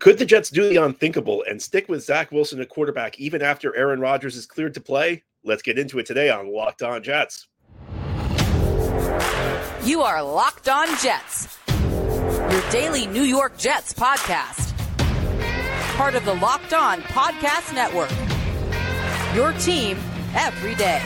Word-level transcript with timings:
Could 0.00 0.18
the 0.18 0.24
Jets 0.24 0.48
do 0.48 0.66
the 0.66 0.82
unthinkable 0.82 1.44
and 1.46 1.60
stick 1.60 1.86
with 1.86 2.02
Zach 2.02 2.32
Wilson 2.32 2.58
at 2.62 2.70
quarterback 2.70 3.20
even 3.20 3.42
after 3.42 3.76
Aaron 3.76 4.00
Rodgers 4.00 4.34
is 4.34 4.46
cleared 4.46 4.72
to 4.74 4.80
play? 4.80 5.24
Let's 5.44 5.60
get 5.60 5.78
into 5.78 5.98
it 5.98 6.06
today 6.06 6.30
on 6.30 6.50
Locked 6.50 6.82
On 6.82 7.02
Jets. 7.02 7.48
You 9.84 10.00
are 10.00 10.22
Locked 10.22 10.70
On 10.70 10.88
Jets, 11.02 11.58
your 11.68 12.70
daily 12.70 13.06
New 13.08 13.24
York 13.24 13.58
Jets 13.58 13.92
podcast. 13.92 14.74
Part 15.98 16.14
of 16.14 16.24
the 16.24 16.34
Locked 16.34 16.72
On 16.72 17.02
Podcast 17.02 17.74
Network. 17.74 18.10
Your 19.36 19.52
team 19.60 19.98
every 20.34 20.74
day. 20.76 21.02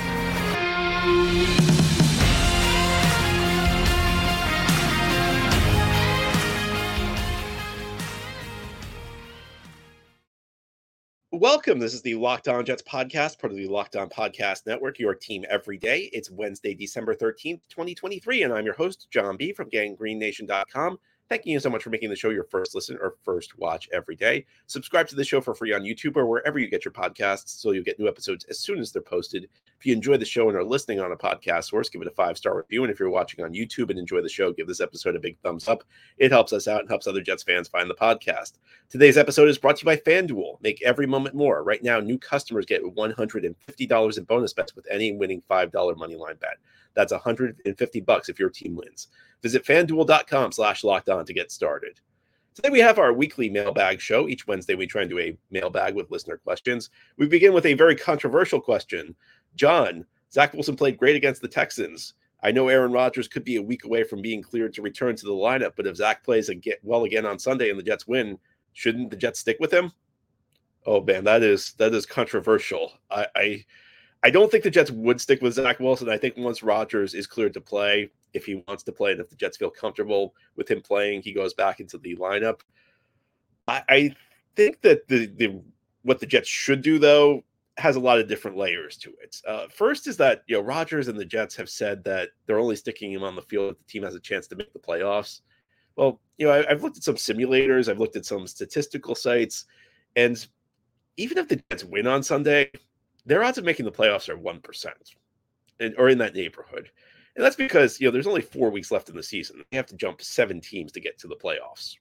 Welcome. 11.41 11.81
This 11.81 11.95
is 11.95 12.03
the 12.03 12.15
Locked 12.15 12.47
On 12.47 12.65
Jets 12.65 12.85
podcast, 12.85 13.41
part 13.41 13.51
of 13.51 13.57
the 13.57 13.67
Locked 13.67 13.97
On 13.97 14.09
Podcast 14.09 14.67
Network, 14.67 15.01
your 15.01 15.17
team 15.17 15.45
every 15.51 15.77
day. 15.77 16.09
It's 16.13 16.31
Wednesday, 16.31 16.75
December 16.75 17.13
13th, 17.13 17.61
2023, 17.71 18.45
and 18.45 18.53
I'm 18.53 18.65
your 18.65 18.77
host, 18.77 19.09
John 19.11 19.37
B. 19.37 19.53
from 19.53 19.69
ganggreennation.com. 19.69 20.97
Thank 21.31 21.47
you 21.47 21.59
so 21.59 21.71
much 21.71 21.83
for 21.83 21.89
making 21.89 22.11
the 22.11 22.17
show 22.17 22.29
your 22.29 22.45
first 22.45 22.75
listen 22.75 22.99
or 23.01 23.15
first 23.23 23.59
watch 23.59 23.89
every 23.95 24.15
day. 24.15 24.45
Subscribe 24.67 25.09
to 25.09 25.17
the 25.17 25.25
show 25.25 25.41
for 25.41 25.55
free 25.55 25.73
on 25.73 25.81
YouTube 25.81 26.17
or 26.17 26.27
wherever 26.27 26.59
you 26.59 26.69
get 26.69 26.85
your 26.85 26.93
podcasts 26.93 27.49
so 27.49 27.71
you'll 27.71 27.83
get 27.83 27.99
new 27.99 28.07
episodes 28.07 28.45
as 28.51 28.59
soon 28.59 28.79
as 28.79 28.93
they're 28.93 29.01
posted. 29.01 29.49
If 29.79 29.87
you 29.87 29.95
enjoy 29.95 30.19
the 30.19 30.27
show 30.27 30.49
and 30.49 30.57
are 30.57 30.63
listening 30.63 31.01
on 31.01 31.13
a 31.13 31.17
podcast 31.17 31.65
source, 31.65 31.89
give 31.89 32.03
it 32.03 32.09
a 32.09 32.11
five 32.11 32.37
star 32.37 32.59
review. 32.59 32.85
And 32.85 32.93
if 32.93 33.01
you're 33.01 33.09
watching 33.09 33.43
on 33.43 33.55
YouTube 33.55 33.89
and 33.89 33.99
enjoy 33.99 34.21
the 34.21 34.29
show, 34.29 34.53
give 34.53 34.67
this 34.67 34.83
episode 34.83 35.17
a 35.17 35.21
big 35.21 35.39
thumbs 35.39 35.67
up. 35.67 35.83
It 36.19 36.31
helps 36.31 36.53
us 36.53 36.69
out 36.69 36.81
and 36.81 36.91
helps 36.91 37.07
other 37.07 37.23
Jets 37.23 37.43
fans 37.43 37.69
find 37.69 37.89
the 37.89 37.95
podcast. 37.95 38.59
Today's 38.91 39.17
episode 39.17 39.49
is 39.49 39.57
brought 39.57 39.77
to 39.77 39.81
you 39.81 39.87
by 39.87 39.97
FanDuel. 39.97 40.61
Make 40.61 40.83
every 40.83 41.07
moment 41.07 41.35
more. 41.35 41.65
Right 41.65 41.83
now, 41.83 42.01
new 42.01 42.19
customers 42.19 42.67
get 42.67 42.83
$150 42.83 44.19
in 44.19 44.25
bonus 44.25 44.53
bets 44.53 44.77
with 44.77 44.87
any 44.91 45.13
winning 45.13 45.43
$5 45.51 45.97
money 45.97 46.17
line 46.17 46.37
bet. 46.37 46.59
That's 46.95 47.13
150 47.13 48.01
bucks 48.01 48.29
if 48.29 48.39
your 48.39 48.51
team 48.51 48.77
wins. 48.77 49.09
Visit 49.45 49.67
fanduel.com 49.67 50.53
slash 50.53 50.83
locked 50.85 51.11
on 51.11 51.27
to 51.27 51.35
get 51.35 51.53
started. 51.53 52.01
Today 52.55 52.71
we 52.71 52.81
have 52.81 52.99
our 52.99 53.13
weekly 53.13 53.51
mailbag 53.51 54.01
show. 54.01 54.27
Each 54.27 54.47
Wednesday 54.47 54.75
we 54.75 54.87
try 54.87 55.03
and 55.03 55.11
do 55.11 55.19
a 55.19 55.37
mailbag 55.51 55.95
with 55.95 56.11
listener 56.11 56.39
questions. 56.39 56.89
We 57.19 57.27
begin 57.27 57.53
with 57.53 57.67
a 57.67 57.75
very 57.75 57.95
controversial 57.95 58.59
question. 58.59 59.15
John, 59.55 60.07
Zach 60.33 60.55
Wilson 60.55 60.77
played 60.77 60.97
great 60.97 61.15
against 61.15 61.43
the 61.43 61.49
Texans. 61.49 62.15
I 62.43 62.53
know 62.53 62.69
Aaron 62.69 62.91
Rodgers 62.91 63.29
could 63.29 63.45
be 63.45 63.57
a 63.57 63.63
week 63.63 63.85
away 63.85 64.03
from 64.03 64.23
being 64.23 64.41
cleared 64.41 64.73
to 64.75 64.83
return 64.83 65.15
to 65.15 65.27
the 65.27 65.33
lineup, 65.33 65.73
but 65.77 65.87
if 65.87 65.97
Zach 65.97 66.25
plays 66.25 66.49
and 66.49 66.63
get 66.63 66.81
well 66.83 67.05
again 67.05 67.27
on 67.27 67.39
Sunday 67.39 67.69
and 67.69 67.79
the 67.79 67.83
Jets 67.83 68.07
win, 68.07 68.39
shouldn't 68.73 69.11
the 69.11 69.17
Jets 69.17 69.41
stick 69.41 69.59
with 69.61 69.71
him? 69.71 69.93
Oh 70.87 71.03
man, 71.03 71.23
that 71.25 71.43
is 71.43 71.75
that 71.75 71.93
is 71.93 72.07
controversial. 72.07 72.95
I, 73.11 73.27
I 73.37 73.65
I 74.25 74.31
don't 74.31 74.51
think 74.51 74.65
the 74.65 74.71
Jets 74.71 74.91
would 74.91 75.21
stick 75.21 75.43
with 75.43 75.53
Zach 75.53 75.79
Wilson. 75.79 76.09
I 76.09 76.17
think 76.17 76.39
once 76.39 76.63
Rodgers 76.63 77.13
is 77.13 77.27
cleared 77.27 77.53
to 77.55 77.61
play, 77.61 78.11
if 78.33 78.47
he 78.47 78.65
wants 78.67 78.83
to 78.85 78.93
play, 78.93 79.13
and 79.13 79.21
if 79.21 79.29
the 79.29 79.37
Jets 79.37 79.59
feel 79.59 79.69
comfortable 79.69 80.35
with 80.57 80.71
him 80.71 80.81
playing, 80.81 81.21
he 81.21 81.33
goes 81.33 81.53
back 81.53 81.79
into 81.79 81.99
the 81.99 82.17
lineup. 82.17 82.61
I, 83.69 83.83
I 83.89 84.17
think 84.57 84.81
that 84.81 85.07
the 85.09 85.27
the 85.27 85.61
what 86.03 86.21
the 86.21 86.27
Jets 86.27 86.49
should 86.49 86.81
do 86.81 86.99
though 86.99 87.45
has 87.77 87.97
a 87.97 88.01
lot 88.01 88.19
of 88.19 88.27
different 88.27 88.57
layers 88.57 88.97
to 88.99 89.13
it. 89.23 89.37
Uh, 89.47 89.67
first 89.69 90.07
is 90.07 90.17
that 90.17 90.43
you 90.47 90.57
know 90.57 90.63
Rodgers 90.63 91.09
and 91.09 91.19
the 91.19 91.25
Jets 91.25 91.55
have 91.57 91.69
said 91.69 92.03
that 92.05 92.31
they're 92.47 92.59
only 92.59 92.77
sticking 92.77 93.13
him 93.13 93.25
on 93.25 93.37
the 93.37 93.43
field 93.43 93.73
if 93.73 93.79
the 93.79 93.85
team 93.85 94.05
has 94.05 94.15
a 94.15 94.21
chance 94.21 94.47
to 94.47 94.57
make 94.57 94.73
the 94.73 94.79
playoffs. 94.79 95.41
Well, 95.97 96.21
you 96.39 96.47
know 96.47 96.53
I, 96.53 96.71
I've 96.71 96.83
looked 96.83 96.97
at 96.97 97.05
some 97.05 97.17
simulators, 97.17 97.91
I've 97.91 98.01
looked 98.01 98.17
at 98.17 98.25
some 98.25 98.47
statistical 98.47 99.15
sites, 99.15 99.67
and 100.17 100.47
even 101.19 101.37
if 101.37 101.49
the 101.49 101.63
Jets 101.71 101.85
win 101.85 102.07
on 102.07 102.23
Sunday, 102.23 102.71
their 103.27 103.45
odds 103.45 103.59
of 103.59 103.65
making 103.65 103.85
the 103.85 103.93
playoffs 103.93 104.29
are 104.29 104.37
1% 104.37 104.87
and, 105.81 105.95
or 105.99 106.09
in 106.09 106.19
that 106.19 106.35
neighborhood. 106.35 106.91
And 107.37 107.45
that's 107.45 107.57
because, 107.57 108.01
you 108.01 108.07
know, 108.07 108.13
there's 108.13 108.27
only 108.27 108.43
four 108.43 108.71
weeks 108.71 108.91
left 108.91 109.09
in 109.09 109.17
the 109.17 109.23
season. 109.23 109.65
They 109.71 109.77
have 109.77 109.87
to 109.87 109.97
jump 109.97 110.23
seven 110.23 110.61
teams 110.61 110.93
to 110.93 111.01
get 111.01 111.19
to 111.19 111.27
the 111.27 111.37
playoffs. 111.37 111.97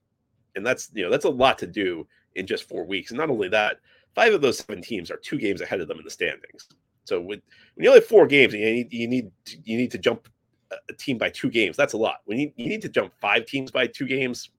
And 0.55 0.65
that's, 0.65 0.91
you 0.93 1.03
know, 1.03 1.09
that's 1.09 1.25
a 1.25 1.29
lot 1.29 1.57
to 1.59 1.67
do 1.67 2.07
in 2.35 2.45
just 2.45 2.67
four 2.67 2.85
weeks. 2.85 3.11
And 3.11 3.17
not 3.17 3.29
only 3.29 3.49
that, 3.49 3.77
five 4.13 4.33
of 4.33 4.41
those 4.41 4.59
seven 4.59 4.81
teams 4.81 5.09
are 5.09 5.17
two 5.17 5.39
games 5.39 5.61
ahead 5.61 5.81
of 5.81 5.87
them 5.87 5.97
in 5.97 6.03
the 6.03 6.11
standings. 6.11 6.67
So 7.05 7.19
when, 7.19 7.41
when 7.73 7.83
you 7.83 7.89
only 7.89 8.01
have 8.01 8.07
four 8.07 8.27
games, 8.27 8.53
you 8.53 8.59
need, 8.59 8.93
you 8.93 9.07
need, 9.07 9.31
you 9.63 9.77
need 9.77 9.91
to 9.91 9.97
jump 9.97 10.29
a 10.71 10.93
team 10.93 11.17
by 11.17 11.29
two 11.29 11.49
games. 11.49 11.77
That's 11.77 11.93
a 11.93 11.97
lot. 11.97 12.17
When 12.25 12.39
you, 12.39 12.51
you 12.55 12.67
need 12.67 12.81
to 12.83 12.89
jump 12.89 13.13
five 13.19 13.45
teams 13.45 13.71
by 13.71 13.87
two 13.87 14.05
games, 14.05 14.49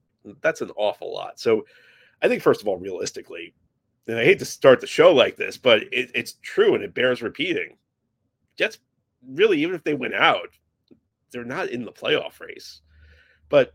that's 0.41 0.61
an 0.61 0.71
awful 0.75 1.13
lot. 1.13 1.39
So 1.39 1.65
I 2.21 2.27
think, 2.27 2.41
first 2.41 2.61
of 2.61 2.67
all, 2.67 2.77
realistically, 2.77 3.53
and 4.07 4.17
I 4.17 4.23
hate 4.23 4.39
to 4.39 4.45
start 4.45 4.81
the 4.81 4.87
show 4.87 5.13
like 5.13 5.35
this, 5.35 5.57
but 5.57 5.83
it, 5.91 6.11
it's 6.13 6.35
true 6.41 6.75
and 6.75 6.83
it 6.83 6.93
bears 6.93 7.21
repeating. 7.21 7.77
Jets 8.57 8.79
really, 9.27 9.61
even 9.61 9.75
if 9.75 9.83
they 9.83 9.93
went 9.93 10.13
out, 10.13 10.49
they're 11.31 11.43
not 11.43 11.69
in 11.69 11.85
the 11.85 11.91
playoff 11.91 12.39
race. 12.39 12.81
But 13.49 13.73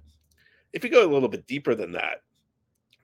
if 0.73 0.85
you 0.85 0.91
go 0.91 1.05
a 1.05 1.13
little 1.13 1.29
bit 1.29 1.47
deeper 1.47 1.75
than 1.75 1.93
that, 1.93 2.23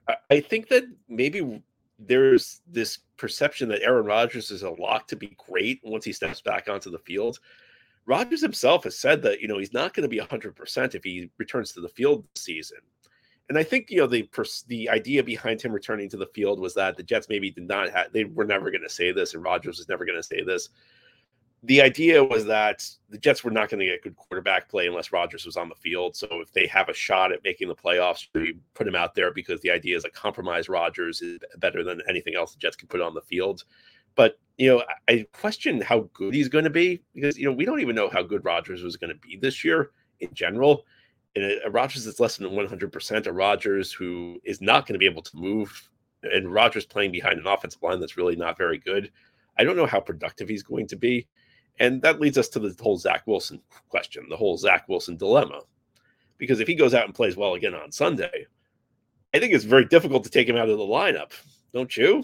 I, 0.07 0.15
I 0.29 0.39
think 0.39 0.69
that 0.69 0.85
maybe 1.09 1.61
there's 1.99 2.61
this 2.67 2.99
perception 3.17 3.69
that 3.69 3.81
Aaron 3.81 4.05
Rodgers 4.05 4.51
is 4.51 4.63
a 4.63 4.69
lock 4.69 5.07
to 5.07 5.15
be 5.15 5.35
great 5.37 5.81
once 5.83 6.05
he 6.05 6.13
steps 6.13 6.41
back 6.41 6.69
onto 6.69 6.89
the 6.89 6.99
field. 6.99 7.39
Rodgers 8.05 8.41
himself 8.41 8.85
has 8.85 8.97
said 8.97 9.21
that 9.23 9.41
you 9.41 9.47
know 9.47 9.57
he's 9.57 9.73
not 9.73 9.93
going 9.93 10.03
to 10.03 10.07
be 10.07 10.19
100% 10.19 10.95
if 10.95 11.03
he 11.03 11.29
returns 11.37 11.73
to 11.73 11.81
the 11.81 11.89
field 11.89 12.23
this 12.33 12.43
season. 12.43 12.77
And 13.49 13.57
I 13.57 13.63
think 13.63 13.89
you 13.89 13.97
know 13.97 14.07
the 14.07 14.27
the 14.67 14.89
idea 14.89 15.23
behind 15.23 15.61
him 15.61 15.71
returning 15.71 16.09
to 16.09 16.17
the 16.17 16.27
field 16.27 16.59
was 16.59 16.73
that 16.73 16.97
the 16.97 17.03
Jets 17.03 17.29
maybe 17.29 17.49
did 17.49 17.67
not 17.67 17.89
have 17.91 18.11
they 18.11 18.25
were 18.25 18.45
never 18.45 18.69
going 18.71 18.83
to 18.83 18.89
say 18.89 19.11
this, 19.11 19.33
and 19.33 19.43
Rodgers 19.43 19.77
was 19.77 19.89
never 19.89 20.05
going 20.05 20.17
to 20.17 20.23
say 20.23 20.43
this. 20.43 20.69
The 21.63 21.81
idea 21.81 22.23
was 22.23 22.45
that 22.45 22.87
the 23.09 23.17
Jets 23.17 23.43
were 23.43 23.51
not 23.51 23.69
going 23.69 23.79
to 23.79 23.85
get 23.87 24.03
good 24.03 24.15
quarterback 24.15 24.69
play 24.69 24.85
unless 24.85 25.11
Rodgers 25.11 25.45
was 25.45 25.57
on 25.57 25.69
the 25.69 25.75
field. 25.75 26.15
So 26.15 26.27
if 26.33 26.51
they 26.51 26.67
have 26.67 26.87
a 26.87 26.93
shot 26.93 27.31
at 27.31 27.43
making 27.43 27.67
the 27.67 27.75
playoffs, 27.75 28.27
we 28.35 28.57
put 28.75 28.87
him 28.87 28.95
out 28.95 29.15
there 29.15 29.33
because 29.33 29.59
the 29.61 29.71
idea 29.71 29.97
is 29.97 30.05
a 30.05 30.09
compromise 30.09 30.69
Rodgers 30.69 31.21
is 31.21 31.39
better 31.57 31.83
than 31.83 32.01
anything 32.07 32.35
else 32.35 32.53
the 32.53 32.59
Jets 32.59 32.75
can 32.75 32.87
put 32.87 33.01
on 33.01 33.15
the 33.15 33.21
field. 33.21 33.63
But 34.15 34.39
you 34.57 34.67
know, 34.69 34.83
I 35.07 35.25
question 35.31 35.79
how 35.79 36.09
good 36.13 36.33
he's 36.33 36.49
going 36.49 36.65
to 36.65 36.69
be 36.69 37.01
because 37.15 37.37
you 37.37 37.45
know 37.45 37.53
we 37.53 37.63
don't 37.63 37.79
even 37.79 37.95
know 37.95 38.09
how 38.09 38.23
good 38.23 38.43
Rodgers 38.43 38.83
was 38.83 38.97
going 38.97 39.13
to 39.13 39.19
be 39.19 39.37
this 39.37 39.63
year 39.63 39.91
in 40.19 40.33
general 40.33 40.83
a, 41.43 41.57
uh, 41.57 41.59
a 41.67 41.69
Rodgers 41.69 42.05
that's 42.05 42.19
less 42.19 42.37
than 42.37 42.49
100%, 42.49 43.27
a 43.27 43.33
Rodgers 43.33 43.91
who 43.91 44.39
is 44.43 44.61
not 44.61 44.85
going 44.85 44.93
to 44.93 44.99
be 44.99 45.05
able 45.05 45.21
to 45.23 45.37
move, 45.37 45.89
and 46.23 46.51
Rodgers 46.51 46.85
playing 46.85 47.11
behind 47.11 47.39
an 47.39 47.47
offensive 47.47 47.81
line 47.83 47.99
that's 47.99 48.17
really 48.17 48.35
not 48.35 48.57
very 48.57 48.77
good. 48.77 49.11
I 49.57 49.63
don't 49.63 49.77
know 49.77 49.85
how 49.85 49.99
productive 49.99 50.49
he's 50.49 50.63
going 50.63 50.87
to 50.87 50.95
be. 50.95 51.27
And 51.79 52.01
that 52.01 52.19
leads 52.19 52.37
us 52.37 52.49
to 52.49 52.59
the 52.59 52.75
whole 52.81 52.97
Zach 52.97 53.25
Wilson 53.27 53.61
question, 53.89 54.25
the 54.29 54.37
whole 54.37 54.57
Zach 54.57 54.87
Wilson 54.89 55.15
dilemma. 55.15 55.61
Because 56.37 56.59
if 56.59 56.67
he 56.67 56.75
goes 56.75 56.93
out 56.93 57.05
and 57.05 57.13
plays 57.13 57.35
well 57.35 57.53
again 57.53 57.75
on 57.75 57.91
Sunday, 57.91 58.47
I 59.33 59.39
think 59.39 59.53
it's 59.53 59.63
very 59.63 59.85
difficult 59.85 60.23
to 60.23 60.29
take 60.29 60.47
him 60.47 60.55
out 60.55 60.69
of 60.69 60.77
the 60.77 60.83
lineup, 60.83 61.31
don't 61.73 61.95
you? 61.95 62.23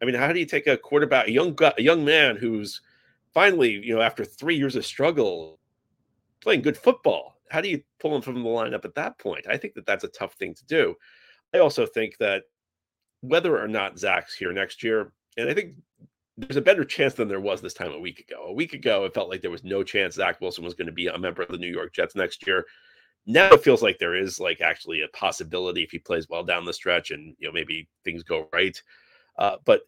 I 0.00 0.04
mean, 0.04 0.14
how 0.14 0.32
do 0.32 0.38
you 0.38 0.46
take 0.46 0.66
a 0.66 0.76
quarterback, 0.76 1.28
a 1.28 1.30
young 1.32 1.56
a 1.60 1.82
young 1.82 2.04
man 2.04 2.36
who's 2.36 2.80
finally, 3.32 3.70
you 3.70 3.94
know, 3.94 4.02
after 4.02 4.24
three 4.24 4.56
years 4.56 4.76
of 4.76 4.86
struggle, 4.86 5.58
playing 6.40 6.62
good 6.62 6.76
football, 6.76 7.35
how 7.50 7.60
do 7.60 7.68
you 7.68 7.82
pull 8.00 8.14
him 8.14 8.22
from 8.22 8.42
the 8.42 8.48
lineup 8.48 8.84
at 8.84 8.94
that 8.94 9.18
point? 9.18 9.46
I 9.48 9.56
think 9.56 9.74
that 9.74 9.86
that's 9.86 10.04
a 10.04 10.08
tough 10.08 10.34
thing 10.34 10.54
to 10.54 10.66
do. 10.66 10.94
I 11.54 11.58
also 11.58 11.86
think 11.86 12.16
that 12.18 12.44
whether 13.20 13.60
or 13.62 13.68
not 13.68 13.98
Zach's 13.98 14.34
here 14.34 14.52
next 14.52 14.82
year, 14.82 15.12
and 15.36 15.48
I 15.48 15.54
think 15.54 15.74
there's 16.36 16.56
a 16.56 16.62
better 16.62 16.84
chance 16.84 17.14
than 17.14 17.28
there 17.28 17.40
was 17.40 17.60
this 17.60 17.74
time 17.74 17.92
a 17.92 17.98
week 17.98 18.20
ago. 18.20 18.44
A 18.46 18.52
week 18.52 18.74
ago, 18.74 19.04
it 19.04 19.14
felt 19.14 19.30
like 19.30 19.40
there 19.40 19.50
was 19.50 19.64
no 19.64 19.82
chance 19.82 20.16
Zach 20.16 20.40
Wilson 20.40 20.64
was 20.64 20.74
going 20.74 20.86
to 20.86 20.92
be 20.92 21.06
a 21.06 21.18
member 21.18 21.42
of 21.42 21.48
the 21.48 21.58
New 21.58 21.70
York 21.70 21.94
Jets 21.94 22.14
next 22.14 22.46
year. 22.46 22.66
Now 23.26 23.52
it 23.52 23.64
feels 23.64 23.82
like 23.82 23.98
there 23.98 24.14
is 24.14 24.38
like 24.38 24.60
actually 24.60 25.02
a 25.02 25.08
possibility 25.08 25.82
if 25.82 25.90
he 25.90 25.98
plays 25.98 26.28
well 26.28 26.44
down 26.44 26.64
the 26.64 26.72
stretch 26.72 27.10
and 27.10 27.34
you 27.38 27.48
know 27.48 27.52
maybe 27.52 27.88
things 28.04 28.22
go 28.22 28.48
right. 28.52 28.80
Uh, 29.38 29.56
but 29.64 29.82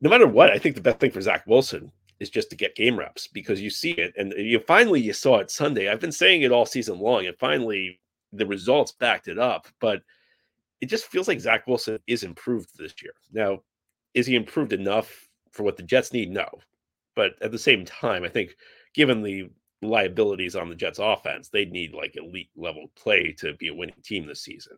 no 0.00 0.10
matter 0.10 0.26
what, 0.26 0.50
I 0.50 0.58
think 0.58 0.74
the 0.74 0.80
best 0.80 0.98
thing 0.98 1.10
for 1.10 1.20
Zach 1.20 1.46
Wilson 1.46 1.92
is 2.24 2.30
just 2.30 2.50
to 2.50 2.56
get 2.56 2.74
game 2.74 2.98
reps 2.98 3.28
because 3.28 3.60
you 3.60 3.70
see 3.70 3.92
it 3.92 4.14
and 4.16 4.32
you 4.36 4.58
finally 4.58 5.00
you 5.00 5.12
saw 5.12 5.38
it 5.38 5.50
Sunday. 5.50 5.88
I've 5.88 6.00
been 6.00 6.10
saying 6.10 6.42
it 6.42 6.50
all 6.50 6.66
season 6.66 6.98
long, 6.98 7.26
and 7.26 7.36
finally 7.38 8.00
the 8.32 8.46
results 8.46 8.92
backed 8.92 9.28
it 9.28 9.38
up. 9.38 9.68
But 9.78 10.02
it 10.80 10.86
just 10.86 11.06
feels 11.06 11.28
like 11.28 11.40
Zach 11.40 11.66
Wilson 11.66 11.98
is 12.06 12.24
improved 12.24 12.70
this 12.76 12.94
year. 13.02 13.12
Now, 13.32 13.60
is 14.14 14.26
he 14.26 14.34
improved 14.34 14.72
enough 14.72 15.28
for 15.52 15.62
what 15.62 15.76
the 15.76 15.82
Jets 15.82 16.12
need? 16.12 16.30
No. 16.30 16.48
But 17.14 17.34
at 17.42 17.52
the 17.52 17.58
same 17.58 17.84
time, 17.84 18.24
I 18.24 18.28
think 18.28 18.56
given 18.94 19.22
the 19.22 19.50
liabilities 19.82 20.56
on 20.56 20.68
the 20.68 20.74
Jets 20.74 20.98
offense, 20.98 21.48
they'd 21.48 21.72
need 21.72 21.94
like 21.94 22.16
elite 22.16 22.50
level 22.56 22.90
play 22.96 23.32
to 23.38 23.54
be 23.54 23.68
a 23.68 23.74
winning 23.74 24.00
team 24.02 24.26
this 24.26 24.42
season. 24.42 24.76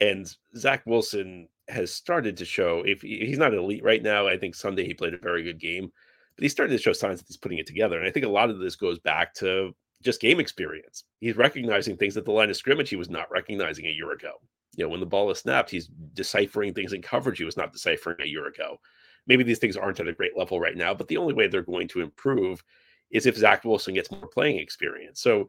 And 0.00 0.26
Zach 0.56 0.82
Wilson 0.86 1.48
has 1.68 1.92
started 1.92 2.36
to 2.36 2.44
show 2.44 2.82
if 2.86 3.02
he's 3.02 3.38
not 3.38 3.54
elite 3.54 3.82
right 3.82 4.02
now, 4.02 4.28
I 4.28 4.36
think 4.38 4.54
Sunday 4.54 4.86
he 4.86 4.94
played 4.94 5.14
a 5.14 5.18
very 5.18 5.42
good 5.42 5.58
game 5.58 5.90
but 6.36 6.42
he's 6.42 6.52
starting 6.52 6.76
to 6.76 6.82
show 6.82 6.92
signs 6.92 7.20
that 7.20 7.28
he's 7.28 7.36
putting 7.36 7.58
it 7.58 7.66
together. 7.66 7.98
And 7.98 8.06
I 8.06 8.10
think 8.10 8.26
a 8.26 8.30
lot 8.30 8.50
of 8.50 8.58
this 8.58 8.76
goes 8.76 8.98
back 8.98 9.34
to 9.34 9.74
just 10.02 10.20
game 10.20 10.38
experience. 10.38 11.04
He's 11.20 11.36
recognizing 11.36 11.96
things 11.96 12.16
at 12.16 12.24
the 12.24 12.32
line 12.32 12.50
of 12.50 12.56
scrimmage 12.56 12.90
he 12.90 12.96
was 12.96 13.10
not 13.10 13.30
recognizing 13.30 13.86
a 13.86 13.90
year 13.90 14.12
ago. 14.12 14.32
You 14.76 14.84
know, 14.84 14.90
when 14.90 15.00
the 15.00 15.06
ball 15.06 15.30
is 15.30 15.38
snapped, 15.38 15.70
he's 15.70 15.88
deciphering 16.12 16.74
things 16.74 16.92
in 16.92 17.00
coverage 17.00 17.38
he 17.38 17.44
was 17.44 17.56
not 17.56 17.72
deciphering 17.72 18.18
a 18.22 18.28
year 18.28 18.46
ago. 18.46 18.78
Maybe 19.26 19.42
these 19.42 19.58
things 19.58 19.76
aren't 19.76 20.00
at 20.00 20.08
a 20.08 20.12
great 20.12 20.36
level 20.36 20.60
right 20.60 20.76
now, 20.76 20.92
but 20.92 21.08
the 21.08 21.16
only 21.16 21.32
way 21.34 21.48
they're 21.48 21.62
going 21.62 21.88
to 21.88 22.02
improve 22.02 22.62
is 23.10 23.26
if 23.26 23.36
Zach 23.36 23.64
Wilson 23.64 23.94
gets 23.94 24.10
more 24.10 24.28
playing 24.28 24.58
experience. 24.58 25.20
So 25.20 25.48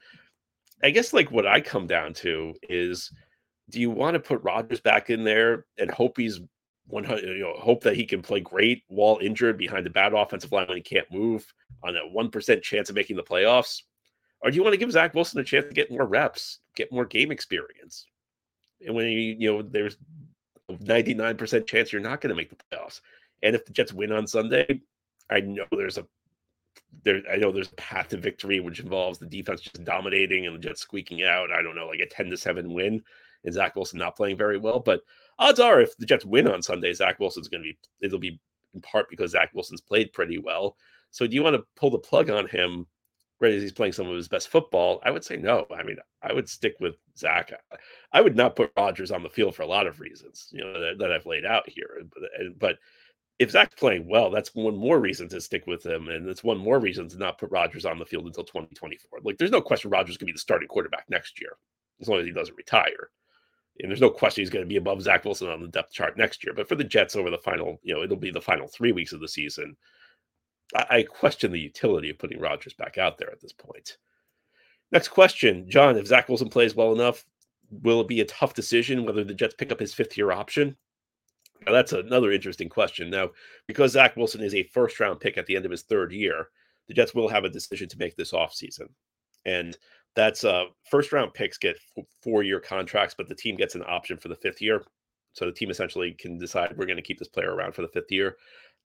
I 0.84 0.92
guess 0.92 1.14
like 1.14 1.32
what 1.32 1.46
I 1.46 1.60
come 1.60 1.88
down 1.88 2.14
to 2.16 2.54
is 2.64 3.12
do 3.70 3.82
you 3.82 3.92
want 3.92 4.14
to 4.14 4.20
put 4.20 4.42
Rodgers 4.44 4.80
back 4.80 5.10
in 5.10 5.24
there 5.24 5.66
and 5.78 5.92
hope 5.92 6.18
he's 6.18 6.40
100, 6.88 7.24
you 7.24 7.40
know, 7.40 7.54
hope 7.58 7.84
that 7.84 7.96
he 7.96 8.06
can 8.06 8.22
play 8.22 8.40
great 8.40 8.84
while 8.88 9.20
injured 9.22 9.58
behind 9.58 9.86
the 9.86 9.90
bad 9.90 10.14
offensive 10.14 10.52
line 10.52 10.68
when 10.68 10.78
he 10.78 10.84
can't 10.84 11.12
move 11.12 11.46
on 11.84 11.96
a 11.96 12.02
1% 12.16 12.62
chance 12.62 12.90
of 12.90 12.96
making 12.96 13.16
the 13.16 13.24
playoffs? 13.24 13.82
Or 14.42 14.50
do 14.50 14.56
you 14.56 14.64
want 14.64 14.74
to 14.74 14.78
give 14.78 14.92
Zach 14.92 15.14
Wilson 15.14 15.40
a 15.40 15.44
chance 15.44 15.66
to 15.68 15.74
get 15.74 15.92
more 15.92 16.06
reps, 16.06 16.60
get 16.76 16.92
more 16.92 17.06
game 17.06 17.32
experience? 17.32 18.06
And 18.86 18.96
when 18.96 19.08
you, 19.08 19.36
you 19.38 19.52
know, 19.52 19.62
there's 19.62 19.98
99% 20.72 21.68
chance 21.68 21.92
you're 21.92 22.02
not 22.02 22.22
going 22.22 22.30
to 22.30 22.36
make 22.36 22.50
the 22.50 22.58
playoffs. 22.72 23.02
And 23.44 23.56
if 23.56 23.66
the 23.66 23.74
Jets 23.74 23.94
win 23.94 24.12
on 24.12 24.28
Sunday, 24.28 24.82
I 25.30 25.42
know 25.42 25.66
there's 25.72 25.98
a 25.98 26.08
there 27.04 27.22
I 27.32 27.36
know 27.36 27.52
there's 27.52 27.72
a 27.72 27.76
path 27.76 28.10
to 28.10 28.18
victory 28.18 28.60
which 28.60 28.80
involves 28.80 29.20
the 29.20 29.26
defense 29.26 29.62
just 29.62 29.84
dominating 29.84 30.46
and 30.46 30.56
the 30.56 30.60
Jets 30.60 30.82
squeaking 30.82 31.24
out. 31.24 31.52
I 31.52 31.62
don't 31.62 31.76
know, 31.76 31.88
like 31.88 32.00
a 32.00 32.08
10 32.08 32.30
to 32.30 32.38
7 32.38 32.72
win 32.72 33.04
and 33.44 33.54
Zach 33.54 33.76
Wilson 33.76 34.00
not 34.00 34.16
playing 34.16 34.38
very 34.38 34.58
well. 34.58 34.80
But 34.80 35.02
odds 35.40 35.60
are 35.60 35.82
if 35.82 35.98
the 35.98 36.06
Jets 36.06 36.26
win 36.26 36.48
on 36.48 36.62
Sunday, 36.62 36.94
Zach 36.94 37.20
Wilson's 37.20 37.48
gonna 37.48 37.64
be 37.64 37.78
it'll 38.02 38.20
be 38.20 38.40
in 38.74 38.82
part 38.82 39.10
because 39.10 39.32
Zach 39.32 39.52
Wilson's 39.54 39.82
played 39.82 40.14
pretty 40.14 40.38
well. 40.38 40.76
So 41.12 41.28
do 41.28 41.36
you 41.36 41.44
want 41.44 41.56
to 41.56 41.66
pull 41.76 41.90
the 41.90 41.98
plug 41.98 42.30
on 42.30 42.48
him 42.48 42.86
right 43.40 43.54
as 43.54 43.62
he's 43.62 43.72
playing 43.72 43.94
some 43.94 44.08
of 44.08 44.16
his 44.16 44.28
best 44.28 44.50
football? 44.50 45.02
I 45.04 45.12
would 45.12 45.24
say 45.24 45.38
no. 45.38 45.66
I 45.76 45.84
mean, 45.84 45.98
I 46.22 46.34
would 46.34 46.50
stick 46.50 46.76
with 46.80 46.96
Zach. 47.18 47.52
I 48.12 48.22
would 48.22 48.36
not 48.36 48.56
put 48.56 48.72
Rodgers 48.78 49.12
on 49.12 49.24
the 49.24 49.30
field 49.30 49.56
for 49.56 49.64
a 49.64 49.68
lot 49.68 49.88
of 49.88 50.00
reasons, 50.00 50.50
you 50.52 50.64
know, 50.64 50.80
that, 50.80 51.00
that 51.00 51.12
I've 51.12 51.26
laid 51.26 51.46
out 51.46 51.68
here. 51.70 52.02
But, 52.14 52.60
but 52.60 52.78
if 53.40 53.52
Zach's 53.52 53.76
playing 53.76 54.08
well, 54.08 54.32
that's 54.32 54.56
one 54.56 54.76
more 54.76 55.00
reason 55.00 55.30
to 55.30 55.42
stick 55.42 55.68
with 55.68 55.86
him, 55.86 56.08
and 56.08 56.28
it's 56.28 56.44
one 56.44 56.58
more 56.58 56.80
reason 56.80 57.08
to 57.10 57.18
not 57.18 57.38
put 57.38 57.52
Rodgers 57.52 57.86
on 57.86 58.00
the 58.00 58.06
field 58.06 58.26
until 58.26 58.44
2024. 58.44 59.20
Like, 59.24 59.38
there's 59.38 59.52
no 59.52 59.62
question 59.62 59.92
Rodgers 59.92 60.18
can 60.18 60.26
be 60.26 60.32
the 60.32 60.40
starting 60.40 60.68
quarterback 60.68 61.06
next 61.10 61.40
year, 61.40 61.52
as 62.02 62.08
long 62.08 62.20
as 62.20 62.26
he 62.26 62.32
doesn't 62.32 62.58
retire. 62.58 63.12
And 63.80 63.92
there's 63.92 64.02
no 64.02 64.10
question 64.10 64.42
he's 64.42 64.50
going 64.50 64.66
to 64.66 64.70
be 64.70 64.78
above 64.78 65.02
Zach 65.02 65.24
Wilson 65.24 65.50
on 65.50 65.62
the 65.62 65.68
depth 65.68 65.94
chart 65.94 66.18
next 66.18 66.44
year. 66.44 66.54
But 66.54 66.68
for 66.68 66.76
the 66.76 66.84
Jets 66.84 67.16
over 67.16 67.30
the 67.30 67.38
final, 67.38 67.80
you 67.84 67.94
know, 67.94 68.02
it'll 68.02 68.18
be 68.18 68.32
the 68.32 68.42
final 68.42 68.68
three 68.68 68.92
weeks 68.92 69.14
of 69.14 69.20
the 69.20 69.28
season. 69.28 69.76
I, 70.76 70.86
I 70.90 71.04
question 71.04 71.52
the 71.52 71.60
utility 71.60 72.10
of 72.10 72.18
putting 72.18 72.40
Rodgers 72.40 72.74
back 72.74 72.98
out 72.98 73.18
there 73.18 73.32
at 73.32 73.40
this 73.40 73.54
point. 73.54 73.98
Next 74.92 75.10
question, 75.10 75.70
John. 75.70 75.98
If 75.98 76.08
Zach 76.08 76.28
Wilson 76.28 76.50
plays 76.50 76.76
well 76.76 76.94
enough, 76.94 77.26
will 77.70 78.02
it 78.02 78.08
be 78.08 78.22
a 78.22 78.26
tough 78.26 78.54
decision 78.54 79.06
whether 79.06 79.24
the 79.24 79.34
Jets 79.34 79.56
pick 79.56 79.72
up 79.72 79.80
his 79.80 79.94
fifth 79.94 80.18
year 80.18 80.32
option? 80.32 80.76
Now, 81.66 81.74
that's 81.74 81.94
another 81.94 82.32
interesting 82.32 82.70
question. 82.70 83.10
Now, 83.10 83.32
because 83.68 83.92
Zach 83.92 84.16
Wilson 84.16 84.42
is 84.42 84.56
a 84.56 84.64
first 84.64 85.00
round 85.00 85.20
pick 85.20 85.38
at 85.38 85.46
the 85.46 85.56
end 85.56 85.66
of 85.66 85.72
his 85.72 85.84
third 85.84 86.12
year, 86.12 86.50
the 86.88 86.94
Jets 86.94 87.14
will 87.14 87.28
have 87.28 87.44
a 87.44 87.50
decision 87.50 87.90
to 87.90 87.98
make 87.98 88.16
this 88.16 88.32
offseason. 88.32 88.90
And 89.46 89.78
that's 90.18 90.44
uh, 90.44 90.66
first 90.90 91.14
round 91.14 91.36
picks 91.36 91.60
get 91.60 91.78
four 92.24 92.42
year 92.42 92.60
contracts, 92.60 93.14
but 93.16 93.30
the 93.30 93.36
team 93.36 93.56
gets 93.56 93.76
an 93.76 93.84
option 93.88 94.18
for 94.18 94.30
the 94.30 94.36
fifth 94.36 94.62
year. 94.62 94.84
So 95.34 95.46
the 95.46 95.52
team 95.52 95.70
essentially 95.70 96.14
can 96.20 96.40
decide 96.40 96.76
we're 96.76 96.88
going 96.88 96.98
to 96.98 97.04
keep 97.04 97.20
this 97.20 97.28
player 97.28 97.54
around 97.54 97.76
for 97.76 97.84
the 97.84 97.88
fifth 97.90 98.12
year. 98.12 98.38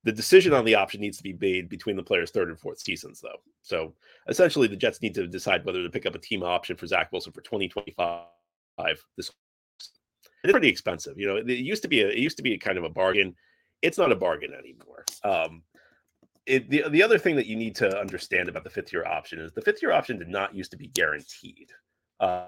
The 0.04 0.12
decision 0.12 0.52
on 0.52 0.66
the 0.66 0.74
option 0.74 1.00
needs 1.00 1.16
to 1.16 1.22
be 1.22 1.32
made 1.40 1.70
between 1.70 1.96
the 1.96 2.02
player's 2.02 2.30
third 2.30 2.50
and 2.50 2.60
fourth 2.60 2.80
seasons, 2.80 3.20
though. 3.22 3.40
So 3.62 3.94
essentially, 4.28 4.68
the 4.68 4.76
Jets 4.76 5.00
need 5.00 5.14
to 5.14 5.26
decide 5.26 5.64
whether 5.64 5.82
to 5.82 5.88
pick 5.88 6.04
up 6.04 6.14
a 6.14 6.18
team 6.18 6.42
option 6.42 6.76
for 6.76 6.86
Zach 6.86 7.10
Wilson 7.12 7.32
for 7.32 7.40
2025 7.40 8.26
this 9.16 9.30
it's 10.44 10.50
pretty 10.50 10.68
expensive. 10.68 11.18
You 11.18 11.28
know, 11.28 11.36
it 11.36 11.48
used 11.48 11.82
to 11.82 11.88
be 11.88 12.02
a, 12.02 12.08
it 12.08 12.18
used 12.18 12.36
to 12.36 12.42
be 12.42 12.58
kind 12.58 12.76
of 12.76 12.84
a 12.84 12.90
bargain. 12.90 13.34
It's 13.80 13.96
not 13.96 14.12
a 14.12 14.16
bargain 14.16 14.52
anymore. 14.52 15.04
Um, 15.24 15.62
it, 16.46 16.68
the 16.70 16.84
the 16.88 17.02
other 17.02 17.18
thing 17.18 17.36
that 17.36 17.46
you 17.46 17.56
need 17.56 17.74
to 17.76 17.98
understand 17.98 18.48
about 18.48 18.64
the 18.64 18.70
fifth 18.70 18.92
year 18.92 19.06
option 19.06 19.38
is 19.38 19.52
the 19.52 19.62
fifth 19.62 19.82
year 19.82 19.92
option 19.92 20.18
did 20.18 20.28
not 20.28 20.54
used 20.54 20.70
to 20.72 20.76
be 20.76 20.88
guaranteed. 20.88 21.68
Uh, 22.20 22.46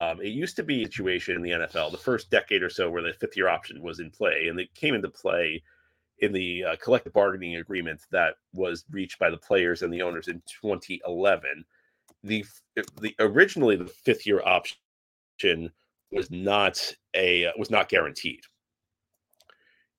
um, 0.00 0.20
it 0.20 0.28
used 0.28 0.56
to 0.56 0.62
be 0.62 0.82
a 0.82 0.86
situation 0.86 1.36
in 1.36 1.42
the 1.42 1.50
NFL 1.50 1.92
the 1.92 1.98
first 1.98 2.30
decade 2.30 2.62
or 2.62 2.70
so 2.70 2.90
where 2.90 3.02
the 3.02 3.12
fifth 3.12 3.36
year 3.36 3.48
option 3.48 3.82
was 3.82 4.00
in 4.00 4.10
play, 4.10 4.48
and 4.48 4.58
it 4.58 4.74
came 4.74 4.94
into 4.94 5.08
play 5.08 5.62
in 6.18 6.32
the 6.32 6.64
uh, 6.64 6.76
collective 6.76 7.12
bargaining 7.12 7.56
agreement 7.56 8.00
that 8.10 8.34
was 8.52 8.84
reached 8.90 9.18
by 9.18 9.28
the 9.28 9.36
players 9.36 9.82
and 9.82 9.92
the 9.92 10.02
owners 10.02 10.28
in 10.28 10.42
2011. 10.60 11.64
The 12.24 12.44
the 13.00 13.14
originally 13.18 13.76
the 13.76 13.86
fifth 13.86 14.26
year 14.26 14.40
option 14.44 15.72
was 16.12 16.30
not 16.30 16.94
a 17.16 17.50
was 17.58 17.70
not 17.70 17.88
guaranteed. 17.88 18.40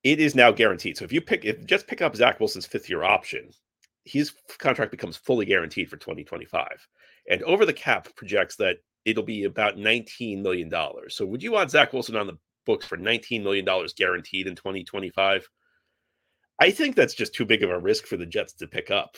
It 0.04 0.20
is 0.20 0.36
now 0.36 0.52
guaranteed. 0.52 0.98
So 0.98 1.06
if 1.06 1.14
you 1.14 1.22
pick 1.22 1.46
if 1.46 1.66
just 1.66 1.88
pick 1.88 2.02
up 2.02 2.16
Zach 2.16 2.40
Wilson's 2.40 2.66
fifth 2.66 2.90
year 2.90 3.04
option, 3.04 3.50
his 4.06 4.34
contract 4.60 4.92
becomes 4.92 5.18
fully 5.18 5.46
guaranteed 5.46 5.90
for 5.90 5.98
2025. 5.98 6.68
And 7.30 7.42
over 7.44 7.66
the 7.66 7.74
cap 7.74 8.10
projects 8.16 8.58
that 8.58 8.78
it'll 9.06 9.24
be 9.24 9.46
about 9.46 9.78
19 9.78 10.42
million 10.42 10.70
dollars. 10.70 11.16
So 11.16 11.26
would 11.26 11.44
you 11.44 11.54
want 11.54 11.72
Zach 11.72 11.94
Wilson 11.94 12.16
on 12.16 12.28
the 12.28 12.38
books 12.66 12.86
for 12.86 12.98
19 12.98 13.44
million 13.44 13.66
dollars 13.66 13.94
guaranteed 13.94 14.48
in 14.48 14.56
2025? 14.56 15.48
I 16.60 16.72
think 16.72 16.96
that's 16.96 17.14
just 17.16 17.34
too 17.34 17.46
big 17.46 17.64
of 17.64 17.70
a 17.70 17.80
risk 17.80 18.06
for 18.06 18.18
the 18.18 18.26
Jets 18.26 18.54
to 18.54 18.68
pick 18.68 18.92
up. 18.92 19.18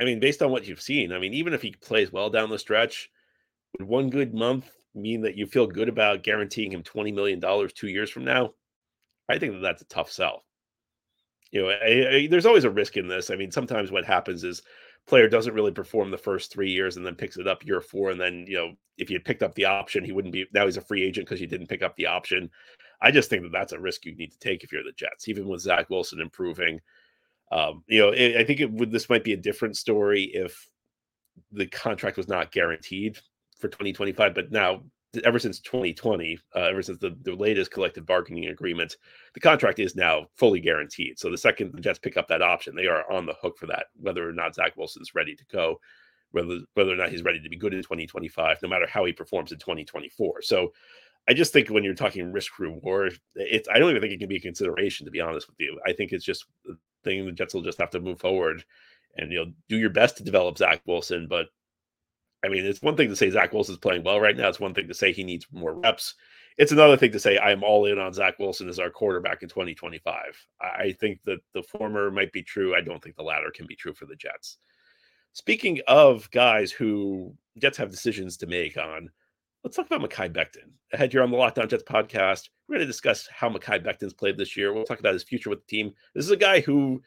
I 0.00 0.04
mean, 0.04 0.20
based 0.20 0.42
on 0.42 0.50
what 0.50 0.66
you've 0.66 0.80
seen, 0.80 1.12
I 1.12 1.18
mean, 1.18 1.34
even 1.34 1.52
if 1.52 1.62
he 1.62 1.72
plays 1.72 2.12
well 2.12 2.30
down 2.30 2.50
the 2.50 2.58
stretch, 2.58 3.10
would 3.78 3.86
one 3.86 4.10
good 4.10 4.32
month 4.32 4.70
mean 4.94 5.22
that 5.22 5.36
you 5.36 5.46
feel 5.46 5.66
good 5.66 5.88
about 5.88 6.22
guaranteeing 6.22 6.72
him 6.72 6.82
$20 6.82 7.12
million 7.14 7.40
two 7.74 7.88
years 7.88 8.10
from 8.10 8.24
now? 8.24 8.54
I 9.28 9.38
think 9.38 9.52
that 9.54 9.60
that's 9.60 9.82
a 9.82 9.86
tough 9.86 10.10
sell. 10.10 10.44
You 11.50 11.62
know, 11.62 11.68
I, 11.70 12.14
I, 12.14 12.26
there's 12.30 12.46
always 12.46 12.64
a 12.64 12.70
risk 12.70 12.96
in 12.96 13.08
this. 13.08 13.30
I 13.30 13.36
mean, 13.36 13.50
sometimes 13.50 13.90
what 13.90 14.04
happens 14.04 14.44
is 14.44 14.62
player 15.06 15.28
doesn't 15.28 15.54
really 15.54 15.72
perform 15.72 16.10
the 16.10 16.18
first 16.18 16.52
three 16.52 16.70
years 16.70 16.96
and 16.96 17.06
then 17.06 17.14
picks 17.14 17.38
it 17.38 17.48
up 17.48 17.64
year 17.64 17.80
four. 17.80 18.10
And 18.10 18.20
then, 18.20 18.44
you 18.46 18.56
know, 18.56 18.74
if 18.98 19.10
you 19.10 19.16
had 19.16 19.24
picked 19.24 19.42
up 19.42 19.54
the 19.54 19.64
option, 19.64 20.04
he 20.04 20.12
wouldn't 20.12 20.32
be 20.32 20.46
now 20.52 20.66
he's 20.66 20.76
a 20.76 20.82
free 20.82 21.02
agent 21.02 21.26
because 21.26 21.40
you 21.40 21.46
didn't 21.46 21.68
pick 21.68 21.82
up 21.82 21.96
the 21.96 22.06
option. 22.06 22.50
I 23.00 23.10
just 23.10 23.30
think 23.30 23.42
that 23.42 23.52
that's 23.52 23.72
a 23.72 23.80
risk 23.80 24.04
you 24.04 24.14
need 24.16 24.32
to 24.32 24.38
take 24.38 24.62
if 24.62 24.72
you're 24.72 24.82
the 24.82 24.92
Jets, 24.92 25.28
even 25.28 25.48
with 25.48 25.62
Zach 25.62 25.88
Wilson 25.88 26.20
improving. 26.20 26.80
Um, 27.50 27.82
you 27.86 28.00
know, 28.00 28.10
it, 28.10 28.36
I 28.36 28.44
think 28.44 28.60
it 28.60 28.70
would, 28.70 28.90
this 28.90 29.08
might 29.08 29.24
be 29.24 29.32
a 29.32 29.38
different 29.38 29.76
story 29.76 30.24
if 30.24 30.68
the 31.52 31.66
contract 31.66 32.16
was 32.16 32.28
not 32.28 32.52
guaranteed 32.52 33.18
for 33.58 33.68
2025, 33.68 34.34
but 34.34 34.52
now 34.52 34.82
ever 35.24 35.38
since 35.38 35.60
2020, 35.60 36.38
uh, 36.54 36.58
ever 36.60 36.82
since 36.82 36.98
the, 36.98 37.16
the 37.22 37.34
latest 37.34 37.70
collective 37.70 38.06
bargaining 38.06 38.48
agreement, 38.48 38.96
the 39.34 39.40
contract 39.40 39.78
is 39.78 39.96
now 39.96 40.26
fully 40.36 40.60
guaranteed. 40.60 41.18
So 41.18 41.30
the 41.30 41.38
second 41.38 41.72
the 41.72 41.80
Jets 41.80 41.98
pick 41.98 42.16
up 42.16 42.28
that 42.28 42.42
option, 42.42 42.74
they 42.74 42.86
are 42.86 43.10
on 43.10 43.26
the 43.26 43.36
hook 43.40 43.56
for 43.58 43.66
that, 43.66 43.86
whether 44.00 44.28
or 44.28 44.32
not 44.32 44.54
Zach 44.54 44.76
Wilson's 44.76 45.14
ready 45.14 45.34
to 45.34 45.44
go, 45.50 45.80
whether 46.32 46.58
whether 46.74 46.92
or 46.92 46.96
not 46.96 47.10
he's 47.10 47.22
ready 47.22 47.40
to 47.40 47.48
be 47.48 47.56
good 47.56 47.74
in 47.74 47.82
2025, 47.82 48.58
no 48.62 48.68
matter 48.68 48.86
how 48.86 49.04
he 49.04 49.12
performs 49.12 49.52
in 49.52 49.58
2024. 49.58 50.42
So 50.42 50.72
I 51.28 51.34
just 51.34 51.52
think 51.52 51.68
when 51.68 51.84
you're 51.84 51.94
talking 51.94 52.32
risk 52.32 52.58
reward, 52.58 53.18
it's 53.34 53.68
I 53.68 53.78
don't 53.78 53.90
even 53.90 54.02
think 54.02 54.12
it 54.12 54.18
can 54.18 54.28
be 54.28 54.36
a 54.36 54.40
consideration 54.40 55.06
to 55.06 55.12
be 55.12 55.20
honest 55.20 55.48
with 55.48 55.56
you. 55.58 55.80
I 55.86 55.92
think 55.92 56.12
it's 56.12 56.24
just 56.24 56.44
the 56.64 56.76
thing 57.04 57.24
the 57.24 57.32
Jets 57.32 57.54
will 57.54 57.62
just 57.62 57.78
have 57.78 57.90
to 57.90 58.00
move 58.00 58.20
forward 58.20 58.64
and 59.16 59.32
you 59.32 59.38
know 59.38 59.52
do 59.68 59.76
your 59.76 59.90
best 59.90 60.18
to 60.18 60.22
develop 60.22 60.58
Zach 60.58 60.82
Wilson, 60.86 61.26
but 61.28 61.46
I 62.44 62.48
mean, 62.48 62.64
it's 62.64 62.82
one 62.82 62.96
thing 62.96 63.08
to 63.08 63.16
say 63.16 63.30
Zach 63.30 63.52
Wilson 63.52 63.74
is 63.74 63.78
playing 63.78 64.04
well 64.04 64.20
right 64.20 64.36
now. 64.36 64.48
It's 64.48 64.60
one 64.60 64.74
thing 64.74 64.88
to 64.88 64.94
say 64.94 65.12
he 65.12 65.24
needs 65.24 65.46
more 65.52 65.74
reps. 65.74 66.14
It's 66.56 66.72
another 66.72 66.96
thing 66.96 67.12
to 67.12 67.20
say 67.20 67.38
I'm 67.38 67.62
all 67.62 67.86
in 67.86 67.98
on 67.98 68.12
Zach 68.12 68.38
Wilson 68.38 68.68
as 68.68 68.78
our 68.78 68.90
quarterback 68.90 69.42
in 69.42 69.48
2025. 69.48 70.16
I 70.60 70.92
think 71.00 71.20
that 71.24 71.38
the 71.54 71.62
former 71.62 72.10
might 72.10 72.32
be 72.32 72.42
true. 72.42 72.74
I 72.76 72.80
don't 72.80 73.02
think 73.02 73.16
the 73.16 73.22
latter 73.22 73.52
can 73.54 73.66
be 73.66 73.76
true 73.76 73.92
for 73.94 74.06
the 74.06 74.16
Jets. 74.16 74.58
Speaking 75.32 75.80
of 75.86 76.30
guys 76.30 76.72
who 76.72 77.34
Jets 77.58 77.78
have 77.78 77.90
decisions 77.90 78.36
to 78.38 78.46
make 78.46 78.76
on, 78.76 79.08
let's 79.62 79.76
talk 79.76 79.86
about 79.86 80.08
Mekhi 80.08 80.32
Becton. 80.32 80.72
Ahead 80.92 81.12
here 81.12 81.22
on 81.22 81.30
the 81.30 81.36
Locked 81.36 81.58
On 81.58 81.68
Jets 81.68 81.84
podcast, 81.84 82.48
we're 82.66 82.76
going 82.76 82.86
to 82.86 82.92
discuss 82.92 83.28
how 83.30 83.48
Mekhi 83.48 83.84
Becton's 83.84 84.14
played 84.14 84.36
this 84.36 84.56
year. 84.56 84.72
We'll 84.72 84.84
talk 84.84 85.00
about 85.00 85.12
his 85.12 85.22
future 85.22 85.50
with 85.50 85.60
the 85.60 85.76
team. 85.76 85.92
This 86.14 86.24
is 86.24 86.30
a 86.32 86.36
guy 86.36 86.60
who 86.60 87.02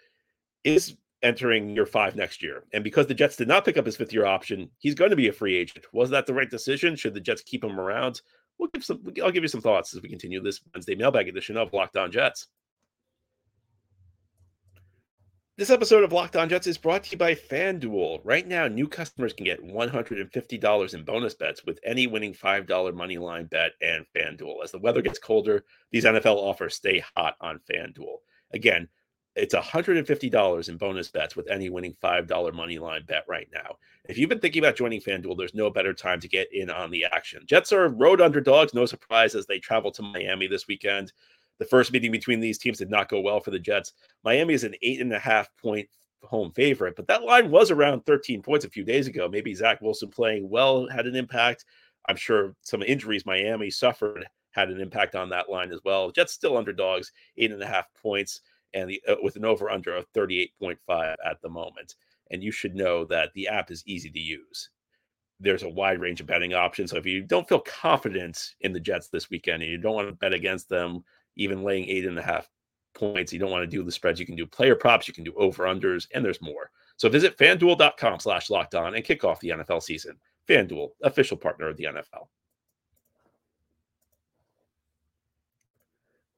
is 0.63 0.95
entering 1.23 1.69
year 1.69 1.85
five 1.85 2.15
next 2.15 2.41
year. 2.41 2.63
And 2.73 2.83
because 2.83 3.07
the 3.07 3.13
Jets 3.13 3.35
did 3.35 3.47
not 3.47 3.65
pick 3.65 3.77
up 3.77 3.85
his 3.85 3.95
fifth 3.95 4.13
year 4.13 4.25
option, 4.25 4.69
he's 4.79 4.95
going 4.95 5.09
to 5.09 5.15
be 5.15 5.27
a 5.27 5.33
free 5.33 5.55
agent. 5.55 5.85
Was 5.93 6.09
that 6.09 6.25
the 6.25 6.33
right 6.33 6.49
decision? 6.49 6.95
Should 6.95 7.13
the 7.13 7.19
Jets 7.19 7.41
keep 7.41 7.63
him 7.63 7.79
around? 7.79 8.21
We'll 8.57 8.69
give 8.73 8.83
some. 8.83 9.01
I'll 9.23 9.31
give 9.31 9.43
you 9.43 9.49
some 9.49 9.61
thoughts 9.61 9.95
as 9.95 10.01
we 10.01 10.09
continue 10.09 10.41
this 10.41 10.61
Wednesday 10.73 10.95
mailbag 10.95 11.27
edition 11.27 11.57
of 11.57 11.73
Locked 11.73 11.97
On 11.97 12.11
Jets. 12.11 12.47
This 15.57 15.69
episode 15.69 16.03
of 16.03 16.11
Locked 16.11 16.37
On 16.37 16.49
Jets 16.49 16.65
is 16.65 16.77
brought 16.77 17.03
to 17.03 17.11
you 17.11 17.17
by 17.17 17.35
FanDuel. 17.35 18.21
Right 18.23 18.47
now, 18.47 18.67
new 18.67 18.87
customers 18.87 19.33
can 19.33 19.45
get 19.45 19.63
$150 19.63 20.93
in 20.93 21.03
bonus 21.03 21.35
bets 21.35 21.63
with 21.65 21.79
any 21.83 22.07
winning 22.07 22.33
$5 22.33 22.95
money 22.95 23.17
line 23.19 23.45
bet 23.45 23.73
and 23.81 24.05
FanDuel. 24.15 24.63
As 24.63 24.71
the 24.71 24.79
weather 24.79 25.03
gets 25.03 25.19
colder, 25.19 25.63
these 25.91 26.05
NFL 26.05 26.37
offers 26.37 26.73
stay 26.73 27.03
hot 27.15 27.35
on 27.41 27.59
FanDuel. 27.71 28.15
Again, 28.53 28.87
it's 29.35 29.55
$150 29.55 30.69
in 30.69 30.77
bonus 30.77 31.09
bets 31.09 31.35
with 31.35 31.49
any 31.49 31.69
winning 31.69 31.95
$5 32.03 32.53
money 32.53 32.79
line 32.79 33.03
bet 33.05 33.23
right 33.27 33.47
now. 33.53 33.77
If 34.09 34.17
you've 34.17 34.29
been 34.29 34.39
thinking 34.39 34.61
about 34.61 34.75
joining 34.75 34.99
FanDuel, 34.99 35.37
there's 35.37 35.53
no 35.53 35.69
better 35.69 35.93
time 35.93 36.19
to 36.19 36.27
get 36.27 36.51
in 36.51 36.69
on 36.69 36.91
the 36.91 37.05
action. 37.05 37.43
Jets 37.45 37.71
are 37.71 37.87
road 37.87 38.19
underdogs, 38.19 38.73
no 38.73 38.85
surprise, 38.85 39.35
as 39.35 39.45
they 39.45 39.59
travel 39.59 39.91
to 39.91 40.01
Miami 40.01 40.47
this 40.47 40.67
weekend. 40.67 41.13
The 41.59 41.65
first 41.65 41.93
meeting 41.93 42.11
between 42.11 42.39
these 42.39 42.57
teams 42.57 42.79
did 42.79 42.89
not 42.89 43.09
go 43.09 43.21
well 43.21 43.39
for 43.39 43.51
the 43.51 43.59
Jets. 43.59 43.93
Miami 44.23 44.53
is 44.53 44.63
an 44.63 44.75
eight 44.81 44.99
and 44.99 45.13
a 45.13 45.19
half 45.19 45.49
point 45.61 45.87
home 46.23 46.51
favorite, 46.51 46.95
but 46.95 47.07
that 47.07 47.23
line 47.23 47.49
was 47.49 47.71
around 47.71 48.05
13 48.05 48.41
points 48.41 48.65
a 48.65 48.69
few 48.69 48.83
days 48.83 49.07
ago. 49.07 49.29
Maybe 49.29 49.53
Zach 49.53 49.79
Wilson 49.81 50.09
playing 50.09 50.49
well 50.49 50.87
had 50.89 51.07
an 51.07 51.15
impact. 51.15 51.65
I'm 52.09 52.15
sure 52.15 52.55
some 52.63 52.81
injuries 52.81 53.25
Miami 53.25 53.69
suffered 53.69 54.25
had 54.51 54.69
an 54.69 54.81
impact 54.81 55.15
on 55.15 55.29
that 55.29 55.49
line 55.49 55.71
as 55.71 55.79
well. 55.85 56.11
Jets 56.11 56.33
still 56.33 56.57
underdogs, 56.57 57.11
eight 57.37 57.51
and 57.51 57.61
a 57.61 57.67
half 57.67 57.85
points 58.01 58.41
and 58.73 58.89
the, 58.89 59.01
uh, 59.07 59.15
with 59.21 59.35
an 59.35 59.45
over 59.45 59.69
under 59.69 59.95
of 59.95 60.11
38.5 60.13 61.15
at 61.25 61.41
the 61.41 61.49
moment. 61.49 61.95
And 62.31 62.43
you 62.43 62.51
should 62.51 62.75
know 62.75 63.05
that 63.05 63.31
the 63.33 63.47
app 63.47 63.71
is 63.71 63.83
easy 63.85 64.09
to 64.09 64.19
use. 64.19 64.69
There's 65.39 65.63
a 65.63 65.69
wide 65.69 65.99
range 65.99 66.21
of 66.21 66.27
betting 66.27 66.53
options. 66.53 66.91
So 66.91 66.97
if 66.97 67.05
you 67.05 67.23
don't 67.23 67.47
feel 67.47 67.59
confident 67.59 68.53
in 68.61 68.73
the 68.73 68.79
Jets 68.79 69.09
this 69.09 69.29
weekend 69.29 69.63
and 69.63 69.71
you 69.71 69.77
don't 69.77 69.95
want 69.95 70.07
to 70.07 70.13
bet 70.13 70.33
against 70.33 70.69
them, 70.69 71.03
even 71.35 71.63
laying 71.63 71.89
eight 71.89 72.05
and 72.05 72.17
a 72.17 72.21
half 72.21 72.47
points, 72.93 73.33
you 73.33 73.39
don't 73.39 73.51
want 73.51 73.63
to 73.63 73.67
do 73.67 73.83
the 73.83 73.91
spreads, 73.91 74.19
you 74.19 74.25
can 74.25 74.35
do 74.35 74.45
player 74.45 74.75
props, 74.75 75.07
you 75.07 75.13
can 75.13 75.23
do 75.23 75.33
over 75.35 75.63
unders, 75.63 76.07
and 76.13 76.23
there's 76.23 76.41
more. 76.41 76.69
So 76.97 77.09
visit 77.09 77.37
fanduel.com 77.37 78.19
slash 78.19 78.49
locked 78.49 78.75
on 78.75 78.95
and 78.95 79.03
kick 79.03 79.23
off 79.23 79.39
the 79.39 79.49
NFL 79.49 79.81
season. 79.81 80.17
FanDuel, 80.47 80.89
official 81.03 81.37
partner 81.37 81.67
of 81.67 81.77
the 81.77 81.85
NFL. 81.85 82.27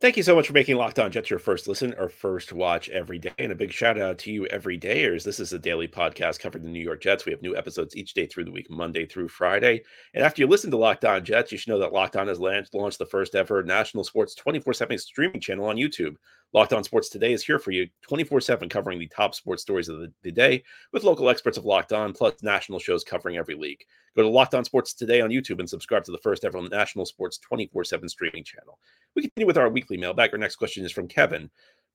Thank 0.04 0.18
you 0.18 0.24
so 0.24 0.36
much 0.36 0.48
for 0.48 0.54
making 0.54 0.76
Locked 0.76 1.00
On 1.00 1.10
Jets 1.10 1.30
your 1.30 1.40
first 1.40 1.66
listen 1.66 1.96
or 1.98 2.10
first 2.10 2.52
watch 2.52 2.90
every 2.90 3.18
day. 3.18 3.32
And 3.40 3.54
a 3.54 3.56
big 3.56 3.72
shout 3.72 3.98
out 3.98 4.18
to 4.18 4.34
you, 4.34 4.46
everydayers. 4.52 5.24
This 5.24 5.40
is 5.40 5.54
a 5.54 5.58
daily 5.58 5.88
podcast 5.88 6.42
covering 6.42 6.66
the 6.66 6.70
New 6.70 6.84
York 6.84 7.02
Jets. 7.02 7.26
We 7.26 7.32
have 7.32 7.42
new 7.42 7.56
episodes 7.56 7.96
each 7.96 8.14
day 8.14 8.26
through 8.26 8.44
the 8.44 8.52
week, 8.52 8.70
Monday 8.70 9.06
through 9.06 9.30
Friday. 9.30 9.82
And 10.14 10.22
after 10.22 10.42
you 10.42 10.48
listen 10.48 10.72
to 10.72 10.76
Locked 10.76 11.06
On 11.06 11.24
Jets, 11.24 11.54
you 11.54 11.58
should 11.58 11.70
know 11.70 11.80
that 11.80 11.94
Locked 11.94 12.18
On 12.18 12.28
has 12.28 12.38
launched 12.38 13.00
the 13.00 13.06
first 13.06 13.34
ever 13.34 13.64
national 13.64 14.04
sports 14.04 14.36
24 14.36 14.74
7 14.74 14.98
streaming 14.98 15.40
channel 15.40 15.68
on 15.68 15.78
YouTube. 15.78 16.18
Locked 16.54 16.74
On 16.74 16.84
Sports 16.84 17.10
Today 17.10 17.34
is 17.34 17.44
here 17.44 17.58
for 17.58 17.72
you 17.72 17.88
24 18.04 18.40
7, 18.40 18.70
covering 18.70 19.00
the 19.00 19.08
top 19.08 19.34
sports 19.34 19.64
stories 19.64 19.90
of 19.90 20.00
the, 20.00 20.14
the, 20.22 20.32
day 20.32 20.64
with 20.92 21.04
local 21.04 21.30
experts 21.30 21.58
of 21.58 21.66
Locked 21.66 21.92
On, 21.92 22.14
plus 22.14 22.36
national 22.44 22.78
shows 22.78 23.04
covering 23.04 23.38
every 23.38 23.56
league. 23.56 23.84
Go 24.16 24.22
to 24.22 24.30
Locked 24.30 24.54
On 24.54 24.64
Sports 24.64 24.94
Today 24.94 25.22
on 25.22 25.32
YouTube 25.32 25.60
and 25.60 25.68
subscribe 25.68 26.04
to 26.04 26.12
the 26.12 26.20
first 26.20 26.46
ever 26.46 26.62
national 26.62 27.08
sports 27.08 27.40
24 27.40 27.86
7 27.86 28.08
streaming 28.08 28.44
channel. 28.44 28.78
We 29.16 29.24
continue 29.24 29.48
with 29.48 29.58
our 29.58 29.70
weekly 29.70 29.98
mailbag. 29.98 30.32
Our 30.32 30.38
next 30.38 30.58
question 30.58 30.86
is 30.86 30.92
from 30.92 31.08
Kevin. 31.08 31.50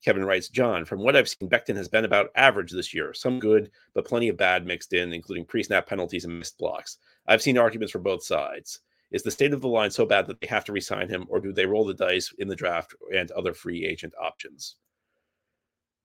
Kevin 0.05 0.25
writes, 0.25 0.49
John, 0.49 0.85
from 0.85 1.03
what 1.05 1.15
I've 1.15 1.29
seen, 1.29 1.49
Becton 1.49 1.77
has 1.77 1.89
been 1.89 2.05
about 2.05 2.31
average 2.35 2.73
this 2.73 2.93
year. 2.93 3.15
Some 3.15 3.39
good, 3.39 3.71
but 3.95 4.07
plenty 4.07 4.29
of 4.29 4.37
bad 4.37 4.67
mixed 4.67 4.93
in, 4.93 5.13
including 5.13 5.45
pre 5.45 5.63
snap 5.63 5.87
penalties 5.87 6.25
and 6.25 6.37
missed 6.37 6.59
blocks. 6.59 6.99
I've 7.29 7.43
seen 7.43 7.59
arguments 7.59 7.93
for 7.93 8.01
both 8.01 8.25
sides. 8.25 8.81
Is 9.11 9.23
the 9.23 9.31
state 9.31 9.53
of 9.53 9.61
the 9.61 9.69
line 9.69 9.91
so 9.91 10.05
bad 10.05 10.27
that 10.27 10.41
they 10.41 10.47
have 10.47 10.65
to 10.67 10.73
resign 10.73 11.09
him, 11.09 11.27
or 11.29 11.41
do 11.41 11.53
they 11.53 11.67
roll 11.67 11.85
the 11.85 11.95
dice 11.95 12.33
in 12.39 12.49
the 12.49 12.57
draft 12.57 12.95
and 13.15 13.31
other 13.31 13.55
free 13.55 13.87
agent 13.87 14.13
options? 14.21 14.77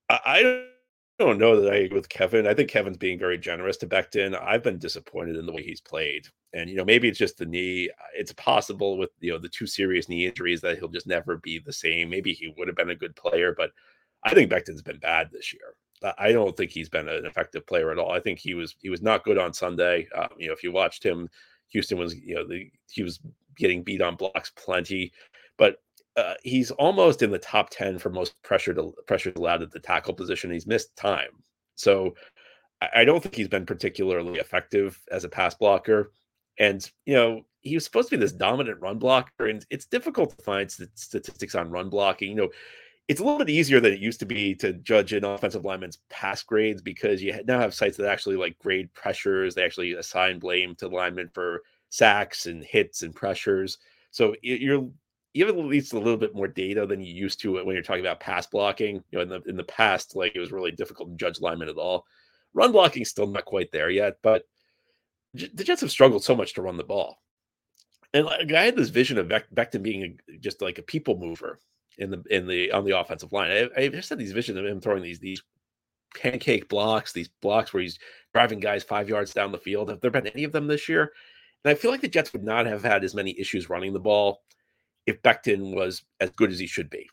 I, 0.10 0.66
don't 1.20 1.38
know 1.38 1.60
that 1.60 1.72
I 1.72 1.78
agree 1.78 1.98
with 1.98 2.10
Kevin. 2.10 2.48
I 2.48 2.54
think 2.54 2.70
Kevin's 2.70 2.98
being 2.98 3.20
very 3.20 3.38
generous 3.38 3.78
to 3.78 3.88
Becton. 3.88 4.40
I've 4.42 4.64
been 4.64 4.80
disappointed 4.80 5.36
in 5.36 5.46
the 5.46 5.54
way 5.54 5.64
he's 5.64 5.82
played. 5.82 6.28
And, 6.54 6.70
you 6.70 6.76
know, 6.76 6.86
maybe 6.86 7.08
it's 7.08 7.20
just 7.20 7.38
the 7.38 7.46
knee. 7.46 7.90
It's 8.16 8.34
possible 8.34 8.98
with, 8.98 9.12
you 9.20 9.32
know, 9.32 9.38
the 9.38 9.50
two 9.50 9.68
serious 9.68 10.10
knee 10.10 10.26
injuries 10.26 10.62
that 10.62 10.78
he'll 10.78 10.88
just 10.88 11.08
never 11.08 11.38
be 11.38 11.60
the 11.60 11.74
same. 11.74 12.10
Maybe 12.10 12.34
he 12.34 12.54
would 12.58 12.68
have 12.68 12.78
been 12.78 12.90
a 12.90 12.96
good 12.96 13.16
player, 13.16 13.54
but 13.56 13.72
I 14.24 14.34
think 14.34 14.50
Becton's 14.50 14.82
been 14.82 15.00
bad 15.00 15.30
this 15.32 15.54
year. 15.54 15.76
I 16.18 16.34
don't 16.34 16.56
think 16.58 16.72
he's 16.72 16.90
been 16.90 17.08
an 17.08 17.26
effective 17.26 17.66
player 17.66 17.92
at 17.92 17.98
all. 17.98 18.12
I 18.12 18.20
think 18.20 18.38
he 18.38 18.56
was 18.56 18.76
he 18.82 18.90
was 18.90 19.02
not 19.02 19.24
good 19.24 19.38
on 19.38 19.54
Sunday. 19.54 20.08
Um, 20.14 20.28
you 20.38 20.48
know, 20.48 20.54
if 20.54 20.62
you 20.62 20.72
watched 20.72 21.02
him, 21.02 21.30
Houston 21.70 21.98
was 21.98 22.16
you 22.16 22.36
know 22.36 22.48
the, 22.48 22.70
he 22.90 23.04
was 23.04 23.20
getting 23.58 23.84
beat 23.84 24.02
on 24.02 24.16
blocks 24.16 24.52
plenty, 24.56 25.12
but 25.58 25.78
uh, 26.16 26.36
he's 26.44 26.72
almost 26.72 27.22
in 27.22 27.32
the 27.32 27.40
top 27.40 27.70
10 27.72 27.98
for 27.98 28.10
most 28.10 28.40
pressure 28.44 28.74
to 28.74 28.94
pressures 29.08 29.34
allowed 29.36 29.64
at 29.64 29.72
the 29.72 29.80
tackle 29.80 30.14
position. 30.14 30.52
He's 30.52 30.68
missed 30.68 30.96
time. 30.96 31.30
So 31.76 32.16
I, 32.82 32.90
I 32.98 33.06
don't 33.06 33.22
think 33.22 33.36
he's 33.36 33.48
been 33.48 33.66
particularly 33.66 34.40
effective 34.40 35.00
as 35.12 35.24
a 35.24 35.30
pass 35.30 35.56
blocker. 35.56 36.12
And, 36.60 36.88
you 37.06 37.16
know, 37.16 37.46
he 37.62 37.76
was 37.76 37.84
supposed 37.84 38.10
to 38.10 38.18
be 38.18 38.22
this 38.22 38.32
dominant 38.32 38.80
run 38.80 39.00
blocker, 39.00 39.48
and 39.48 39.66
it's 39.70 39.86
difficult 39.86 40.38
to 40.38 40.44
find 40.44 40.70
st- 40.70 40.90
statistics 40.94 41.56
on 41.56 41.72
run 41.72 41.90
blocking. 41.90 42.30
You 42.30 42.36
know, 42.36 42.50
it's 43.08 43.20
a 43.20 43.24
little 43.24 43.40
bit 43.40 43.50
easier 43.50 43.80
than 43.80 43.94
it 43.94 44.00
used 44.00 44.20
to 44.22 44.26
be 44.26 44.56
to 44.56 44.74
judge 44.74 45.12
an 45.14 45.26
offensive 45.26 45.66
lineman's 45.66 46.00
pass 46.10 46.42
grades 46.42 46.82
because 46.82 47.22
you 47.22 47.38
now 47.46 47.60
have 47.60 47.74
sites 47.74 47.98
that 47.98 48.10
actually 48.10 48.38
like 48.38 48.58
grade 48.60 48.94
pressures. 48.94 49.54
They 49.54 49.64
actually 49.64 49.94
assign 49.94 50.40
blame 50.40 50.76
to 50.76 50.88
linemen 50.88 51.30
for 51.34 51.64
sacks 51.90 52.46
and 52.46 52.64
hits 52.64 53.04
and 53.04 53.14
pressures. 53.14 53.78
So 54.12 54.36
you're 54.42 54.90
you 55.34 55.48
have 55.48 55.58
at 55.58 55.66
least 55.66 55.94
a 55.94 55.98
little 55.98 56.18
bit 56.18 56.36
more 56.36 56.48
data 56.48 56.86
than 56.86 57.02
you 57.02 57.12
used 57.12 57.42
to 57.42 57.54
when 57.54 57.74
you're 57.74 57.82
talking 57.82 58.06
about 58.06 58.20
pass 58.20 58.46
blocking. 58.46 59.04
You 59.12 59.18
know, 59.18 59.22
in 59.22 59.30
the 59.30 59.42
in 59.50 59.58
the 59.58 59.64
past, 59.64 60.16
like 60.16 60.36
it 60.36 60.40
was 60.40 60.52
really 60.52 60.72
difficult 60.72 61.10
to 61.10 61.16
judge 61.16 61.42
linemen 61.42 61.70
at 61.70 61.78
all. 61.78 62.06
Run 62.54 62.72
blocking 62.72 63.04
still 63.04 63.28
not 63.28 63.46
quite 63.46 63.72
there 63.72 63.90
yet, 63.90 64.18
but 64.22 64.46
the 65.34 65.64
Jets 65.64 65.82
have 65.82 65.90
struggled 65.92 66.24
so 66.24 66.36
much 66.36 66.54
to 66.54 66.62
run 66.62 66.78
the 66.78 66.84
ball. 66.84 67.20
And 68.14 68.26
like, 68.28 68.52
I 68.54 68.66
had 68.66 68.76
this 68.76 68.90
vision 68.90 69.18
of 69.18 69.28
Becton 69.28 69.82
being 69.82 70.04
a, 70.04 70.38
just 70.38 70.62
like 70.62 70.78
a 70.78 70.84
people 70.84 71.18
mover 71.18 71.60
in 71.98 72.10
the 72.10 72.24
in 72.30 72.48
the 72.48 72.72
on 72.72 72.86
the 72.86 72.98
offensive 72.98 73.32
line. 73.32 73.52
I, 73.52 73.82
I 73.82 73.88
just 73.90 74.10
had 74.10 74.20
these 74.20 74.32
visions 74.32 74.58
of 74.58 74.66
him 74.66 74.82
throwing 74.82 75.04
these 75.04 75.20
these 75.20 75.42
pancake 76.16 76.70
blocks, 76.70 77.12
these 77.12 77.30
blocks 77.42 77.74
where 77.74 77.82
he's 77.84 78.00
driving 78.34 78.60
guys 78.60 78.84
five 78.84 79.10
yards 79.10 79.34
down 79.34 79.52
the 79.52 79.58
field. 79.58 79.90
Have 79.90 80.02
there 80.02 80.12
been 80.12 80.28
any 80.28 80.44
of 80.44 80.52
them 80.52 80.68
this 80.68 80.88
year? 80.88 81.12
And 81.64 81.72
I 81.72 81.76
feel 81.76 81.92
like 81.92 82.02
the 82.02 82.08
Jets 82.08 82.34
would 82.34 82.44
not 82.44 82.66
have 82.66 82.84
had 82.84 83.04
as 83.04 83.16
many 83.16 83.40
issues 83.40 83.70
running 83.70 83.94
the 83.94 84.00
ball 84.00 84.44
if 85.06 85.22
Becton 85.22 85.76
was 85.76 86.04
as 86.20 86.30
good 86.32 86.52
as 86.52 86.60
he 86.60 86.68
should 86.68 86.90
be. 86.90 87.10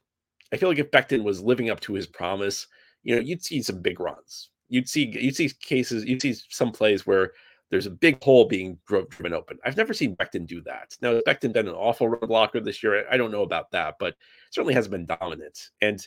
I 0.52 0.56
feel 0.56 0.68
like 0.68 0.78
if 0.78 0.90
Becton 0.90 1.22
was 1.22 1.42
living 1.42 1.70
up 1.70 1.80
to 1.80 1.94
his 1.94 2.06
promise, 2.06 2.66
you 3.02 3.14
know, 3.14 3.20
you'd 3.20 3.44
see 3.44 3.62
some 3.62 3.80
big 3.80 4.00
runs. 4.00 4.50
You'd 4.68 4.88
see 4.88 5.06
you'd 5.18 5.36
see 5.36 5.50
cases, 5.60 6.04
you'd 6.04 6.22
see 6.22 6.34
some 6.48 6.72
plays 6.72 7.06
where 7.06 7.32
there's 7.70 7.86
a 7.86 7.90
big 7.90 8.22
hole 8.22 8.46
being 8.46 8.78
driven 8.86 9.32
open. 9.32 9.58
I've 9.64 9.76
never 9.76 9.94
seen 9.94 10.16
Becton 10.16 10.46
do 10.46 10.60
that. 10.62 10.96
Now, 11.00 11.20
Becton 11.26 11.52
been 11.52 11.68
an 11.68 11.74
awful 11.74 12.08
run 12.08 12.26
blocker 12.26 12.60
this 12.60 12.82
year? 12.82 13.04
I 13.10 13.16
don't 13.16 13.30
know 13.30 13.42
about 13.42 13.70
that, 13.70 13.96
but 13.98 14.14
certainly 14.50 14.74
hasn't 14.74 14.92
been 14.92 15.06
dominant. 15.06 15.70
And 15.80 16.06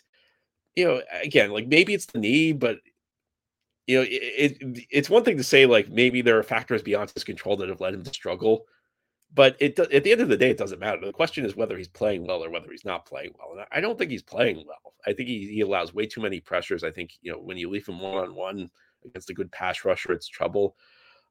you 0.75 0.85
know, 0.85 1.01
again, 1.21 1.51
like 1.51 1.67
maybe 1.67 1.93
it's 1.93 2.07
the 2.07 2.19
knee, 2.19 2.51
but 2.51 2.79
you 3.87 3.97
know, 3.97 4.03
it, 4.03 4.57
it, 4.61 4.85
it's 4.89 5.09
one 5.09 5.23
thing 5.23 5.37
to 5.37 5.43
say 5.43 5.65
like 5.65 5.89
maybe 5.89 6.21
there 6.21 6.37
are 6.37 6.43
factors 6.43 6.81
beyond 6.81 7.11
his 7.11 7.23
control 7.23 7.57
that 7.57 7.69
have 7.69 7.81
led 7.81 7.93
him 7.93 8.03
to 8.03 8.13
struggle 8.13 8.65
but 9.33 9.55
it 9.59 9.77
at 9.79 10.03
the 10.03 10.11
end 10.11 10.21
of 10.21 10.29
the 10.29 10.37
day, 10.37 10.51
it 10.51 10.57
doesn't 10.57 10.79
matter. 10.79 11.03
The 11.03 11.11
question 11.11 11.45
is 11.45 11.55
whether 11.55 11.77
he's 11.77 11.87
playing 11.87 12.27
well 12.27 12.43
or 12.43 12.49
whether 12.49 12.69
he's 12.69 12.85
not 12.85 13.05
playing 13.05 13.33
well. 13.37 13.57
And 13.57 13.65
I 13.71 13.81
don't 13.81 13.97
think 13.97 14.11
he's 14.11 14.21
playing 14.21 14.63
well. 14.67 14.93
I 15.07 15.13
think 15.13 15.27
he, 15.27 15.47
he 15.47 15.61
allows 15.61 15.93
way 15.93 16.05
too 16.05 16.21
many 16.21 16.39
pressures. 16.39 16.83
I 16.83 16.91
think 16.91 17.13
you 17.21 17.31
know 17.31 17.39
when 17.39 17.57
you 17.57 17.69
leave 17.69 17.87
him 17.87 17.99
one 17.99 18.23
on 18.23 18.35
one 18.35 18.69
against 19.05 19.29
a 19.29 19.33
good 19.33 19.51
pass 19.51 19.83
rusher, 19.85 20.13
it's 20.13 20.27
trouble. 20.27 20.75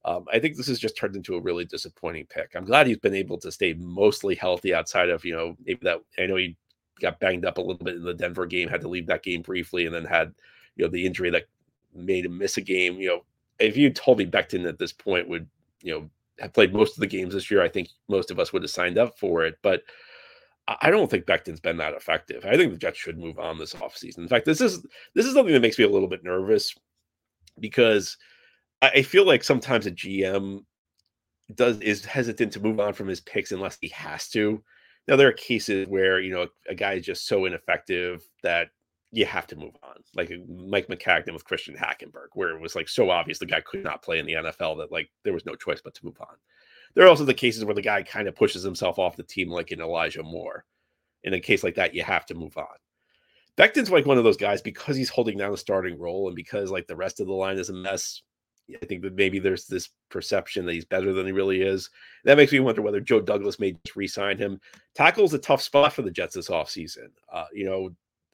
Um, 0.05 0.25
I 0.33 0.39
think 0.39 0.57
this 0.57 0.67
has 0.67 0.81
just 0.81 0.97
turned 0.97 1.15
into 1.15 1.37
a 1.37 1.41
really 1.41 1.65
disappointing 1.65 2.27
pick. 2.27 2.53
I'm 2.55 2.65
glad 2.65 2.87
he's 2.87 2.99
been 2.99 3.15
able 3.15 3.39
to 3.39 3.53
stay 3.53 3.75
mostly 3.75 4.35
healthy 4.35 4.75
outside 4.75 5.11
of 5.11 5.25
you 5.25 5.35
know 5.35 5.57
maybe 5.65 5.81
that 5.83 5.99
I 6.19 6.27
know 6.27 6.37
he 6.37 6.57
got 7.01 7.21
banged 7.21 7.45
up 7.45 7.59
a 7.59 7.61
little 7.61 7.85
bit 7.85 7.97
in 7.97 8.05
the 8.05 8.15
Denver 8.15 8.47
game, 8.47 8.69
had 8.69 8.81
to 8.81 8.89
leave 8.89 9.07
that 9.07 9.23
game 9.23 9.43
briefly, 9.43 9.87
and 9.87 9.95
then 9.95 10.05
had 10.05 10.35
you 10.77 10.85
know 10.85 10.91
the 10.91 11.07
injury 11.07 11.31
that 11.31 11.45
made 11.95 12.25
him 12.25 12.39
miss 12.39 12.57
a 12.57 12.61
game. 12.61 12.97
You 12.97 13.09
know, 13.09 13.25
if 13.59 13.77
you 13.77 13.91
told 13.91 14.19
me 14.19 14.27
Becton 14.27 14.69
at 14.69 14.79
this 14.79 14.93
point 14.93 15.29
would 15.29 15.49
you 15.83 15.93
know 15.93 16.11
have 16.41 16.53
played 16.53 16.75
most 16.75 16.97
of 16.97 17.01
the 17.01 17.07
games 17.07 17.35
this 17.35 17.51
year, 17.51 17.63
I 17.63 17.69
think 17.69 17.89
most 18.09 18.31
of 18.31 18.41
us 18.41 18.53
would 18.53 18.63
have 18.63 18.71
signed 18.71 18.99
up 18.99 19.19
for 19.19 19.45
it. 19.45 19.59
But 19.63 19.83
I 20.81 20.91
don't 20.91 21.11
think 21.11 21.27
Becton's 21.27 21.61
been 21.61 21.77
that 21.79 21.95
effective. 21.95 22.45
I 22.45 22.57
think 22.57 22.73
the 22.73 22.79
Jets 22.79 22.99
should 22.99 23.19
move 23.19 23.39
on 23.39 23.59
this 23.59 23.75
offseason. 23.75 24.19
In 24.19 24.29
fact, 24.29 24.47
this 24.47 24.61
is 24.61 24.85
this 25.15 25.27
is 25.27 25.35
something 25.35 25.53
that 25.53 25.63
makes 25.63 25.79
me 25.79 25.85
a 25.85 25.89
little 25.91 26.09
bit 26.09 26.25
nervous 26.25 26.75
because 27.59 28.17
I 28.83 29.03
feel 29.03 29.25
like 29.25 29.45
sometimes 29.45 29.87
a 29.87 29.93
GM 29.93 30.65
does 31.55 31.81
is 31.81 32.05
hesitant 32.05 32.53
to 32.53 32.61
move 32.61 32.81
on 32.81 32.93
from 32.93 33.09
his 33.09 33.21
picks 33.21 33.53
unless 33.53 33.79
he 33.81 33.89
has 33.89 34.29
to. 34.31 34.63
Now 35.09 35.17
there 35.17 35.29
are 35.29 35.33
cases 35.33 35.87
where 35.89 36.21
you 36.21 36.33
know 36.33 36.49
a 36.69 36.75
guy 36.75 36.95
is 36.95 37.07
just 37.07 37.27
so 37.27 37.45
ineffective 37.45 38.23
that 38.43 38.69
you 39.13 39.27
have 39.27 39.47
to 39.49 39.57
move 39.57 39.77
on. 39.83 39.97
Like 40.15 40.33
uh, 40.33 40.37
Mike 40.49 40.89
Maccagnan 40.89 41.33
with 41.33 41.45
Christian 41.45 41.77
Hackenberg, 41.77 42.29
where 42.35 42.57
it 42.57 42.61
was 42.61 42.75
like 42.75 42.89
so 42.89 43.11
obvious 43.11 43.39
the 43.39 43.47
guy 43.47 43.61
could 43.61 43.85
not 43.85 44.03
play 44.03 44.19
in 44.19 44.27
the 44.27 44.33
NFL 44.33 44.79
that 44.79 44.91
like 44.91 45.11
there 45.23 45.35
was 45.35 45.47
no 45.47 45.55
choice 45.55 45.81
but 45.83 45.95
to 45.95 46.05
move 46.05 46.21
on. 46.21 46.35
There 46.95 47.05
are 47.05 47.09
also 47.09 47.25
the 47.25 47.35
cases 47.35 47.65
where 47.65 47.75
the 47.75 47.83
guy 47.83 48.03
kind 48.03 48.27
of 48.27 48.35
pushes 48.35 48.63
himself 48.63 48.99
off 48.99 49.17
the 49.17 49.23
team, 49.23 49.49
like 49.49 49.71
in 49.71 49.81
Elijah 49.81 50.23
Moore. 50.23 50.65
In 51.25 51.35
a 51.35 51.41
case 51.41 51.63
like 51.63 51.77
that, 51.77 51.95
you 51.95 52.03
have 52.03 52.27
to 52.27 52.35
move 52.35 52.57
on. 52.57 52.67
Becton's 53.57 53.91
like 53.91 54.07
one 54.07 54.19
of 54.19 54.25
those 54.25 54.37
guys 54.37 54.63
because 54.63 54.97
he's 54.97 55.11
holding 55.11 55.39
down 55.39 55.53
the 55.53 55.59
starting 55.59 55.99
role 55.99 56.27
and 56.27 56.35
because 56.35 56.71
like 56.71 56.87
the 56.87 56.97
rest 56.97 57.21
of 57.21 57.27
the 57.27 57.33
line 57.33 57.59
is 57.59 57.69
a 57.69 57.75
mess. 57.75 58.23
I 58.71 58.87
think 58.87 59.03
that 59.03 59.15
maybe 59.15 59.39
there's 59.39 59.67
this 59.67 59.91
perception 60.09 60.65
that 60.67 60.73
he's 60.73 60.85
better 60.85 61.13
than 61.13 61.27
he 61.27 61.33
really 61.33 61.63
is. 61.63 61.91
That 62.25 62.37
makes 62.37 62.53
me 62.53 62.61
wonder 62.61 62.83
whether 62.83 63.01
Joe 63.01 63.21
Douglas 63.21 63.59
may 63.59 63.73
just 63.85 63.97
re-sign 63.97 64.39
him. 64.39 64.61
Tackle's 64.95 65.35
a 65.35 65.39
tough 65.39 65.63
spot 65.63 65.93
for 65.93 66.03
the 66.03 66.11
Jets 66.11 66.35
this 66.35 66.49
offseason. 66.49 67.09
Uh, 67.33 67.47
you 67.53 67.67
know, 67.67 67.91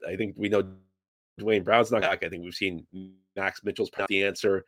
I 0.07 0.17
think 0.17 0.35
we 0.37 0.49
know 0.49 0.69
Duane 1.39 1.65
Brown's 1.65 1.91
not 1.91 2.03
back. 2.03 2.23
I 2.23 2.29
think 2.29 2.45
we've 2.45 2.55
seen 2.55 2.87
Max 3.37 3.65
Mitchell's 3.65 3.91
the 4.09 4.25
answer. 4.25 4.65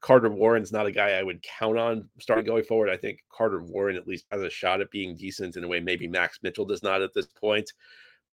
Carter 0.00 0.30
Warren's 0.30 0.72
not 0.72 0.86
a 0.86 0.92
guy 0.92 1.10
I 1.10 1.22
would 1.22 1.42
count 1.42 1.78
on 1.78 2.08
starting 2.20 2.46
going 2.46 2.64
forward. 2.64 2.88
I 2.88 2.96
think 2.96 3.24
Carter 3.32 3.62
Warren 3.62 3.96
at 3.96 4.06
least 4.06 4.26
has 4.30 4.42
a 4.42 4.50
shot 4.50 4.80
at 4.80 4.90
being 4.90 5.16
decent 5.16 5.56
in 5.56 5.64
a 5.64 5.68
way 5.68 5.80
maybe 5.80 6.06
Max 6.06 6.38
Mitchell 6.42 6.64
does 6.64 6.82
not 6.82 7.02
at 7.02 7.14
this 7.14 7.26
point. 7.26 7.72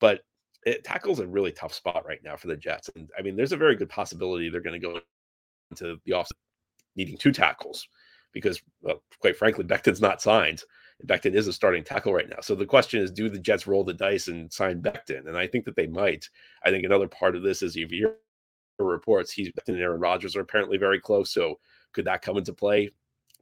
But 0.02 0.22
it 0.66 0.84
tackles 0.84 1.20
a 1.20 1.28
really 1.28 1.52
tough 1.52 1.74
spot 1.74 2.06
right 2.06 2.22
now 2.24 2.36
for 2.36 2.48
the 2.48 2.58
Jets. 2.58 2.90
And 2.96 3.10
I 3.18 3.22
mean, 3.22 3.36
there's 3.36 3.52
a 3.52 3.58
very 3.58 3.76
good 3.76 3.90
possibility 3.90 4.50
they're 4.50 4.62
going 4.62 4.80
to 4.80 4.88
go 4.88 5.00
into 5.72 6.00
the 6.06 6.14
off 6.14 6.30
needing 6.96 7.18
two 7.18 7.32
tackles 7.32 7.88
because, 8.32 8.62
well, 8.82 9.02
quite 9.20 9.38
frankly, 9.38 9.64
Becton's 9.64 10.02
not 10.02 10.22
signed. 10.22 10.64
Becton 11.06 11.36
is 11.36 11.48
a 11.48 11.54
starting 11.54 11.84
tackle 11.84 12.14
right 12.14 12.30
now. 12.30 12.38
So 12.42 12.56
the 12.56 12.66
question 12.66 13.02
is, 13.02 13.12
do 13.12 13.30
the 13.30 13.40
Jets 13.40 13.68
roll 13.68 13.84
the 13.84 13.94
dice 13.94 14.28
and 14.28 14.52
sign 14.52 14.82
Becton? 14.82 15.28
And 15.28 15.38
I 15.38 15.48
think 15.48 15.66
that 15.66 15.76
they 15.76 15.88
might. 15.88 16.30
I 16.64 16.70
think 16.70 16.86
another 16.86 17.08
part 17.08 17.36
of 17.36 17.44
this 17.44 17.62
is 17.62 17.76
if 17.76 17.92
you're 17.92 18.16
reports 18.80 19.32
he's 19.32 19.50
Becton 19.50 19.70
and 19.74 19.82
Aaron 19.82 20.02
Rodgers 20.02 20.36
are 20.36 20.42
apparently 20.42 20.78
very 20.78 21.00
close. 21.00 21.32
So 21.32 21.60
could 21.94 22.06
that 22.06 22.22
come 22.22 22.38
into 22.38 22.54
play? 22.54 22.90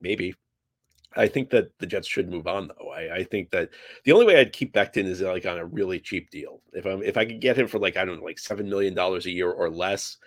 Maybe. 0.02 0.36
I 1.16 1.28
think 1.28 1.50
that 1.50 1.78
the 1.80 1.86
Jets 1.86 2.08
should 2.08 2.30
move 2.30 2.48
on 2.48 2.70
though. 2.70 2.90
I, 2.90 3.16
I, 3.16 3.24
think 3.24 3.52
that 3.52 3.70
the 4.06 4.14
only 4.14 4.26
way 4.26 4.40
I'd 4.40 4.54
keep 4.54 4.74
Becton 4.74 5.06
is 5.06 5.22
like 5.22 5.46
on 5.46 5.58
a 5.58 5.66
really 5.66 6.00
cheap 6.00 6.30
deal. 6.30 6.62
If 6.72 6.86
I'm 6.86 7.04
if 7.04 7.18
I 7.18 7.26
could 7.26 7.42
get 7.42 7.58
him 7.58 7.68
for 7.68 7.80
like 7.80 7.98
I 7.98 8.06
don't 8.06 8.20
know 8.20 8.26
like 8.26 8.40
seven 8.40 8.70
million 8.70 8.94
dollars 8.94 9.26
a 9.26 9.32
year 9.32 9.52
or 9.52 9.70
less, 9.70 10.18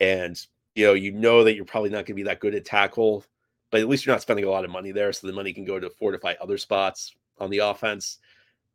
and 0.00 0.38
you 0.74 0.86
know 0.86 0.92
you 0.94 1.12
know 1.12 1.44
that 1.44 1.54
you're 1.54 1.64
probably 1.64 1.90
not 1.90 2.06
going 2.06 2.06
to 2.06 2.14
be 2.14 2.22
that 2.24 2.40
good 2.40 2.54
at 2.54 2.64
tackle, 2.64 3.24
but 3.70 3.80
at 3.80 3.88
least 3.88 4.06
you're 4.06 4.14
not 4.14 4.22
spending 4.22 4.44
a 4.44 4.50
lot 4.50 4.64
of 4.64 4.70
money 4.70 4.92
there, 4.92 5.12
so 5.12 5.26
the 5.26 5.32
money 5.32 5.52
can 5.52 5.64
go 5.64 5.78
to 5.78 5.90
fortify 5.90 6.34
other 6.40 6.58
spots 6.58 7.14
on 7.38 7.50
the 7.50 7.58
offense. 7.58 8.18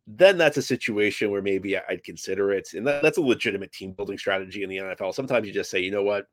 Then 0.06 0.38
that's 0.38 0.58
a 0.58 0.62
situation 0.62 1.32
where 1.32 1.42
maybe 1.42 1.78
I'd 1.78 2.04
consider 2.04 2.52
it, 2.52 2.74
and 2.74 2.88
that, 2.88 3.02
that's 3.02 3.18
a 3.18 3.22
legitimate 3.22 3.72
team 3.72 3.92
building 3.92 4.18
strategy 4.18 4.64
in 4.64 4.70
the 4.70 4.78
NFL. 4.78 5.14
Sometimes 5.14 5.48
you 5.48 5.54
just 5.54 5.70
say, 5.70 5.80
you 5.80 5.92
know 5.92 6.04
what, 6.04 6.28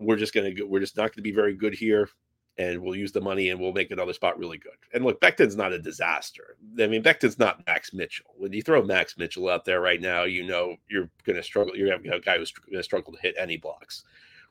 we're 0.00 0.16
just 0.16 0.34
gonna 0.34 0.52
go, 0.52 0.66
we're 0.66 0.80
just 0.80 0.96
not 0.96 1.04
going 1.04 1.16
to 1.16 1.22
be 1.22 1.32
very 1.32 1.54
good 1.54 1.74
here 1.74 2.08
and 2.56 2.80
we'll 2.80 2.94
use 2.94 3.12
the 3.12 3.20
money 3.20 3.50
and 3.50 3.60
we'll 3.60 3.72
make 3.72 3.90
another 3.90 4.12
spot 4.12 4.38
really 4.38 4.58
good. 4.58 4.76
And 4.92 5.04
look, 5.04 5.20
Becton's 5.20 5.56
not 5.56 5.72
a 5.72 5.78
disaster. 5.78 6.56
I 6.78 6.86
mean, 6.86 7.02
Becton's 7.02 7.38
not 7.38 7.66
Max 7.66 7.92
Mitchell. 7.92 8.32
When 8.36 8.52
you 8.52 8.62
throw 8.62 8.82
Max 8.82 9.18
Mitchell 9.18 9.48
out 9.48 9.64
there 9.64 9.80
right 9.80 10.00
now, 10.00 10.22
you 10.22 10.46
know 10.46 10.76
you're 10.88 11.10
going 11.24 11.36
to 11.36 11.42
struggle. 11.42 11.76
You're 11.76 11.90
having 11.90 12.12
a 12.12 12.20
guy 12.20 12.38
who's 12.38 12.52
going 12.52 12.76
to 12.76 12.82
struggle 12.82 13.12
to 13.12 13.20
hit 13.20 13.34
any 13.38 13.56
blocks. 13.56 14.04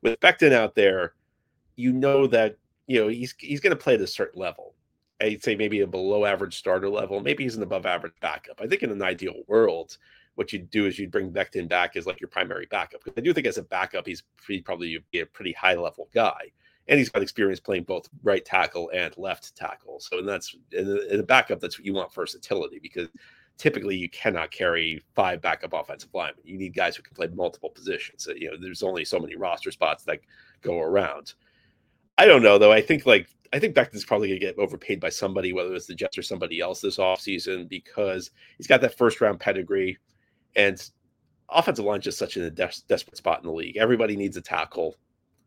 With 0.04 0.20
Becton 0.20 0.52
out 0.52 0.76
there, 0.76 1.14
you 1.76 1.92
know 1.92 2.28
that 2.28 2.58
you 2.88 3.02
know 3.02 3.08
he's 3.08 3.34
he's 3.40 3.60
going 3.60 3.76
to 3.76 3.82
play 3.82 3.96
at 3.96 4.02
a 4.02 4.08
certain 4.08 4.40
level. 4.40 4.76
I'd 5.22 5.44
say 5.44 5.56
maybe 5.56 5.82
a 5.82 5.88
below 5.88 6.26
average 6.26 6.58
starter 6.58 6.90
level. 6.90 7.20
Maybe 7.22 7.44
he's 7.44 7.56
an 7.56 7.64
above 7.64 7.86
average 7.86 8.14
backup. 8.20 8.60
I 8.62 8.68
think 8.68 8.84
in 8.84 8.92
an 8.92 9.02
ideal 9.02 9.42
world, 9.48 9.98
what 10.36 10.52
you'd 10.52 10.70
do 10.70 10.86
is 10.86 11.00
you'd 11.00 11.12
bring 11.12 11.32
Becton 11.32 11.70
back 11.70 11.96
as 11.96 12.06
like 12.06 12.20
your 12.20 12.28
primary 12.28 12.68
backup. 12.70 13.04
Because 13.04 13.18
I 13.18 13.22
do 13.22 13.34
think 13.34 13.48
as 13.48 13.58
a 13.58 13.64
backup, 13.64 14.06
he's 14.06 14.24
pretty, 14.38 14.62
probably 14.62 15.02
be 15.12 15.22
a 15.22 15.26
pretty 15.26 15.54
high 15.54 15.76
level 15.76 16.10
guy 16.14 16.52
and 16.88 17.00
he's 17.00 17.10
got 17.10 17.22
experience 17.22 17.60
playing 17.60 17.84
both 17.84 18.10
right 18.24 18.44
tackle 18.44 18.92
and 18.94 19.14
left 19.18 19.56
tackle. 19.56 20.00
So, 20.00 20.20
and 20.20 20.28
that's 20.28 20.56
in 20.72 21.18
the, 21.18 21.24
backup, 21.24 21.60
that's 21.60 21.78
what 21.78 21.86
you 21.86 21.94
want 21.94 22.14
versatility 22.14 22.80
because 22.80 23.08
typically 23.58 23.96
you 23.96 24.10
cannot 24.10 24.52
carry 24.52 25.02
five 25.16 25.42
backup 25.42 25.74
offensive 25.74 26.10
linemen. 26.14 26.44
You 26.44 26.58
need 26.58 26.74
guys 26.74 26.96
who 26.96 27.04
can 27.04 27.16
play 27.16 27.28
multiple 27.28 27.70
positions. 27.70 28.28
You 28.36 28.52
know, 28.52 28.58
there's 28.60 28.84
only 28.84 29.06
so 29.06 29.20
many 29.20 29.36
roster 29.36 29.72
spots 29.72 30.04
that 30.06 30.20
go 30.62 30.80
around. 30.80 31.34
I 32.18 32.26
don't 32.26 32.44
know 32.44 32.58
though. 32.58 32.72
I 32.72 32.82
think 32.82 33.06
like 33.06 33.30
I 33.54 33.60
think 33.60 33.76
Becton's 33.76 34.06
probably 34.06 34.30
going 34.30 34.40
to 34.40 34.46
get 34.46 34.58
overpaid 34.58 35.00
by 35.00 35.10
somebody, 35.10 35.54
whether 35.54 35.74
it's 35.76 35.86
the 35.86 35.94
Jets 35.94 36.18
or 36.18 36.24
somebody 36.24 36.60
else 36.60 36.82
this 36.82 36.98
offseason, 36.98 37.70
because 37.70 38.32
he's 38.58 38.68
got 38.68 38.82
that 38.82 38.98
first 38.98 39.22
round 39.22 39.40
pedigree 39.40 39.98
and 40.56 40.90
offensive 41.50 41.86
line 41.86 42.00
is 42.00 42.06
just 42.06 42.18
such 42.18 42.38
a 42.38 42.50
des- 42.50 42.84
desperate 42.88 43.18
spot 43.18 43.40
in 43.40 43.46
the 43.46 43.54
league. 43.54 43.78
Everybody 43.78 44.16
needs 44.16 44.38
a 44.38 44.42
tackle. 44.42 44.96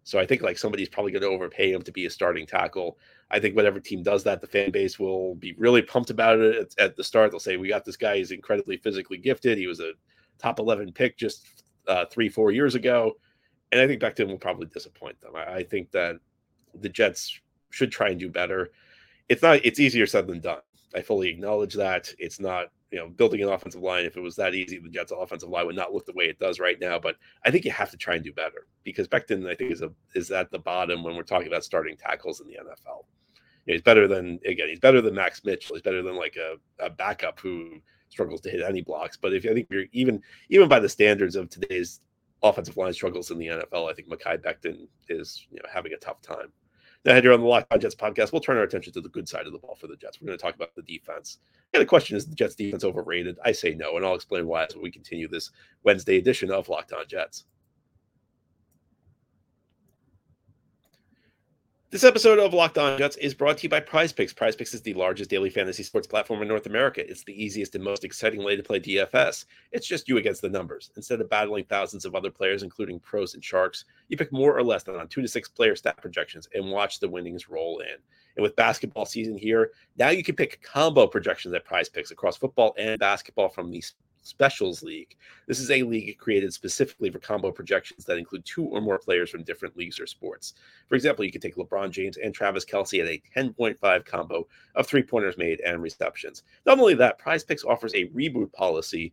So 0.07 0.21
I 0.21 0.25
think 0.25 0.41
like 0.41 0.57
somebody's 0.57 0.89
probably 0.89 1.11
going 1.11 1.23
to 1.23 1.29
overpay 1.29 1.73
him 1.73 1.83
to 1.83 1.91
be 1.91 2.07
a 2.07 2.11
starting 2.11 2.47
tackle. 2.47 2.97
I 3.29 3.41
think 3.41 3.57
whatever 3.57 3.81
team 3.81 4.05
does 4.05 4.23
that, 4.23 4.41
the 4.41 4.47
fan 4.47 4.71
base 4.71 5.01
will 5.01 5.35
be 5.35 5.53
really 5.59 5.83
pumped 5.83 6.11
about 6.11 6.39
it 6.39 6.55
at, 6.55 6.75
at 6.79 6.97
the 6.97 7.03
start. 7.03 7.33
They'll 7.33 7.41
say, 7.41 7.57
"We 7.57 7.67
got 7.67 7.85
this 7.85 7.97
guy. 7.97 8.19
He's 8.19 8.31
incredibly 8.31 8.77
physically 8.77 9.19
gifted. 9.19 9.59
He 9.59 9.67
was 9.67 9.81
a 9.81 9.95
top 10.39 10.61
eleven 10.61 10.93
pick 10.93 11.19
just 11.19 11.65
uh, 11.89 12.05
three, 12.07 12.29
four 12.29 12.53
years 12.53 12.77
ago." 12.77 13.17
And 13.73 13.81
I 13.81 13.89
think 13.89 14.01
Becton 14.01 14.29
will 14.29 14.39
probably 14.39 14.69
disappoint 14.69 15.21
them. 15.21 15.35
I, 15.35 15.55
I 15.55 15.63
think 15.65 15.91
that 15.91 16.19
the 16.81 16.89
Jets 16.89 17.41
should 17.71 17.91
try 17.91 18.11
and 18.11 18.21
do 18.21 18.29
better. 18.29 18.71
It's 19.29 19.43
not. 19.43 19.59
It's 19.65 19.81
easier 19.81 20.07
said 20.07 20.29
than 20.29 20.39
done. 20.39 20.61
I 20.95 21.03
fully 21.03 21.31
acknowledge 21.31 21.75
that. 21.75 22.15
It's 22.21 22.39
not 22.39 22.69
you 22.93 22.99
know, 22.99 23.09
building 23.09 23.43
an 23.43 23.49
offensive 23.49 23.83
line, 23.83 24.05
if 24.05 24.17
it 24.17 24.21
was 24.21 24.37
that 24.37 24.55
easy, 24.55 24.79
the 24.79 24.89
Jets' 24.89 25.13
offensive 25.17 25.49
line 25.49 25.67
would 25.67 25.77
not 25.77 25.93
look 25.93 26.07
the 26.07 26.13
way 26.13 26.27
it 26.27 26.39
does 26.39 26.61
right 26.61 26.79
now. 26.81 26.99
But 26.99 27.17
I 27.45 27.51
think 27.51 27.65
you 27.65 27.73
have 27.73 27.91
to 27.91 27.97
try 27.97 28.15
and 28.15 28.25
do 28.25 28.33
better 28.33 28.67
because 28.85 29.09
Becton, 29.09 29.49
I 29.51 29.55
think, 29.55 29.73
is 29.73 29.83
a 29.83 29.91
is 30.15 30.31
at 30.31 30.51
the 30.51 30.59
bottom 30.59 31.03
when 31.03 31.17
we're 31.17 31.23
talking 31.23 31.49
about 31.49 31.65
starting 31.65 31.97
tackles 31.97 32.41
in 32.41 32.47
the 32.47 32.55
NFL. 32.55 33.05
You 33.65 33.73
know, 33.73 33.75
he's 33.75 33.83
better 33.83 34.07
than 34.07 34.39
again, 34.47 34.69
he's 34.69 34.79
better 34.79 35.01
than 35.01 35.15
Max 35.15 35.45
Mitchell. 35.45 35.75
He's 35.75 35.83
better 35.83 36.03
than 36.03 36.17
like 36.17 36.37
a, 36.37 36.85
a 36.85 36.89
backup 36.89 37.41
who 37.41 37.81
struggles 38.09 38.41
to 38.43 38.51
hit 38.51 38.63
any 38.63 38.83
blocks. 38.83 39.17
But 39.17 39.35
if 39.35 39.45
I 39.45 39.55
think 39.55 39.67
you're 39.71 39.87
even 39.93 40.23
even 40.49 40.69
by 40.69 40.79
the 40.79 40.89
standards 40.89 41.35
of 41.35 41.51
today's 41.51 42.01
offensive 42.43 42.77
line 42.77 42.93
struggles 42.93 43.31
in 43.33 43.39
the 43.39 43.49
NFL, 43.49 43.91
I 43.91 43.95
think 43.95 44.09
Mekhi 44.09 44.39
Becton 44.39 44.87
is 45.09 45.47
you 45.51 45.59
know 45.59 45.69
having 45.73 45.93
a 45.93 45.99
tough 45.99 46.23
time. 46.23 46.53
Now, 47.07 47.23
here 47.23 47.33
on 47.33 47.41
the 47.41 47.47
Locked 47.47 47.73
On 47.73 47.79
Jets 47.79 47.95
podcast, 47.95 48.33
we'll 48.33 48.41
turn 48.41 48.57
our 48.57 48.65
attention 48.65 48.93
to 48.95 49.01
the 49.01 49.09
good 49.09 49.29
side 49.29 49.47
of 49.47 49.53
the 49.53 49.61
ball 49.61 49.77
for 49.77 49.87
the 49.87 49.95
Jets. 49.95 50.21
We're 50.21 50.27
going 50.27 50.39
to 50.39 50.43
talk 50.43 50.57
about 50.57 50.75
the 50.75 50.83
defense. 50.83 51.39
And 51.73 51.81
the 51.81 51.87
question 51.87 52.17
is 52.17 52.27
the 52.27 52.35
Jets 52.35 52.57
defense 52.57 52.83
overrated? 52.83 53.39
I 53.45 53.53
say 53.53 53.75
no, 53.75 53.97
and 53.97 54.05
I'll 54.05 54.17
explain 54.17 54.49
why 54.49 54.65
as 54.65 54.75
we 54.75 54.91
continue 54.91 55.29
this 55.29 55.53
Wednesday 55.85 56.17
edition 56.17 56.51
of 56.51 56.69
Locked 56.69 56.93
On 56.93 57.07
Jets. 57.07 57.45
This 61.97 62.05
episode 62.05 62.39
of 62.39 62.53
Locked 62.53 62.77
On 62.77 62.99
Jets 62.99 63.17
is 63.17 63.33
brought 63.33 63.57
to 63.57 63.63
you 63.63 63.71
by 63.71 63.81
Prize 63.81 64.13
Picks. 64.13 64.35
Prize 64.35 64.55
Picks 64.55 64.75
is 64.75 64.83
the 64.83 64.93
largest 64.93 65.31
daily 65.31 65.49
fantasy 65.49 65.83
sports 65.83 66.07
platform 66.07 66.43
in 66.43 66.49
North 66.49 66.67
America. 66.67 67.01
It's 67.11 67.25
the 67.25 67.43
easiest 67.43 67.75
and 67.75 67.83
most 67.83 68.05
exciting 68.05 68.45
way 68.45 68.55
to 68.55 68.63
play 68.63 68.81
DFS. 68.81 69.47
It's 69.73 69.87
just 69.87 70.07
you 70.07 70.19
against 70.19 70.43
the 70.43 70.51
numbers. 70.51 70.91
Instead 70.97 71.23
of 71.23 71.31
battling 71.31 71.65
thousands 71.65 72.05
of 72.05 72.15
other 72.15 72.31
players, 72.31 72.63
including 72.63 73.01
pros 73.01 73.33
and 73.33 73.43
sharks, 73.43 73.87
you 74.09 74.19
pick 74.19 74.31
more 74.31 74.55
or 74.55 74.63
less 74.63 74.83
than 74.83 74.97
on 74.97 75.09
two 75.09 75.23
to 75.23 75.27
six 75.27 75.49
player 75.49 75.75
stat 75.75 75.97
projections 75.97 76.51
and 76.53 76.71
watch 76.71 77.01
the 77.01 77.09
winnings 77.09 77.49
roll 77.49 77.79
in. 77.79 77.97
And 78.37 78.43
with 78.43 78.57
basketball 78.57 79.07
season 79.07 79.39
here, 79.39 79.71
now 79.97 80.11
you 80.11 80.23
can 80.23 80.37
pick 80.37 80.61
combo 80.61 81.07
projections 81.07 81.55
at 81.55 81.65
Prize 81.65 81.89
Picks 81.89 82.11
across 82.11 82.37
football 82.37 82.75
and 82.77 83.01
basketball 83.01 83.49
from 83.49 83.71
these 83.71 83.95
Specials 84.27 84.83
League. 84.83 85.17
This 85.47 85.61
is 85.61 85.71
a 85.71 85.83
league 85.83 86.19
created 86.19 86.53
specifically 86.53 87.11
for 87.11 87.19
combo 87.19 87.53
projections 87.53 88.05
that 88.05 88.19
include 88.19 88.45
two 88.45 88.65
or 88.65 88.81
more 88.81 88.99
players 88.99 89.31
from 89.31 89.45
different 89.45 89.77
leagues 89.77 90.01
or 90.01 90.07
sports. 90.07 90.55
For 90.89 90.95
example, 90.97 91.25
you 91.25 91.33
could 91.33 91.43
take 91.43 91.57
LeBron 91.57 91.91
James 91.91 92.17
and 92.17 92.35
Travis 92.35 92.65
Kelce 92.65 93.01
at 93.01 93.09
a 93.09 93.23
10.5 93.39 94.05
combo 94.05 94.47
of 94.75 94.87
three 94.87 95.03
pointers 95.03 95.39
made 95.39 95.61
and 95.61 95.83
receptions. 95.83 96.43
Not 96.67 96.79
only 96.79 96.95
that, 96.95 97.19
Prize 97.19 97.45
Picks 97.45 97.65
offers 97.65 97.95
a 97.95 98.09
reboot 98.09 98.53
policy 98.53 99.13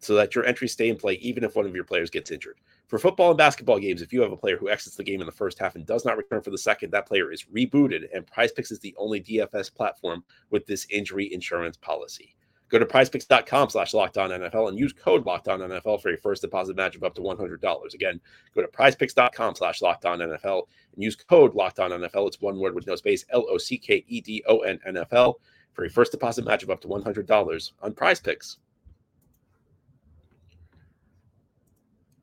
so 0.00 0.14
that 0.14 0.34
your 0.34 0.44
entries 0.44 0.72
stay 0.72 0.88
in 0.88 0.96
play 0.96 1.14
even 1.14 1.44
if 1.44 1.56
one 1.56 1.66
of 1.66 1.74
your 1.74 1.84
players 1.84 2.10
gets 2.10 2.30
injured. 2.30 2.58
For 2.86 2.98
football 2.98 3.30
and 3.30 3.38
basketball 3.38 3.78
games, 3.78 4.00
if 4.00 4.12
you 4.12 4.22
have 4.22 4.32
a 4.32 4.36
player 4.36 4.56
who 4.56 4.70
exits 4.70 4.96
the 4.96 5.04
game 5.04 5.20
in 5.20 5.26
the 5.26 5.32
first 5.32 5.58
half 5.58 5.74
and 5.76 5.84
does 5.84 6.04
not 6.04 6.16
return 6.16 6.40
for 6.40 6.50
the 6.50 6.58
second, 6.58 6.90
that 6.90 7.06
player 7.06 7.30
is 7.30 7.44
rebooted, 7.54 8.04
and 8.14 8.26
Prize 8.26 8.52
Picks 8.52 8.70
is 8.70 8.78
the 8.80 8.94
only 8.96 9.20
DFS 9.20 9.74
platform 9.74 10.24
with 10.50 10.66
this 10.66 10.86
injury 10.90 11.32
insurance 11.32 11.76
policy. 11.76 12.34
Go 12.68 12.78
to 12.78 12.86
prizepicks.com 12.86 13.70
slash 13.70 13.94
locked 13.94 14.18
on 14.18 14.30
NFL 14.30 14.68
and 14.68 14.78
use 14.78 14.92
code 14.92 15.24
locked 15.24 15.48
on 15.48 15.60
NFL 15.60 16.02
for 16.02 16.10
your 16.10 16.18
first 16.18 16.42
deposit 16.42 16.76
match 16.76 16.96
of 16.96 17.02
up 17.02 17.14
to 17.14 17.22
$100. 17.22 17.94
Again, 17.94 18.20
go 18.54 18.62
to 18.62 18.68
prizepicks.com 18.68 19.54
slash 19.54 19.80
locked 19.80 20.04
on 20.04 20.18
NFL 20.18 20.64
and 20.94 21.02
use 21.02 21.16
code 21.16 21.54
locked 21.54 21.80
on 21.80 21.90
NFL. 21.90 22.28
It's 22.28 22.40
one 22.40 22.58
word 22.58 22.74
with 22.74 22.86
no 22.86 22.96
space, 22.96 23.24
L 23.30 23.46
O 23.48 23.56
C 23.56 23.78
K 23.78 24.04
E 24.06 24.20
D 24.20 24.44
O 24.46 24.58
N 24.60 24.78
NFL 24.86 25.36
for 25.72 25.84
your 25.84 25.90
first 25.90 26.12
deposit 26.12 26.44
match 26.44 26.62
of 26.62 26.70
up 26.70 26.80
to 26.82 26.88
$100 26.88 27.72
on 27.82 27.92
prize 27.94 28.20
picks. 28.20 28.58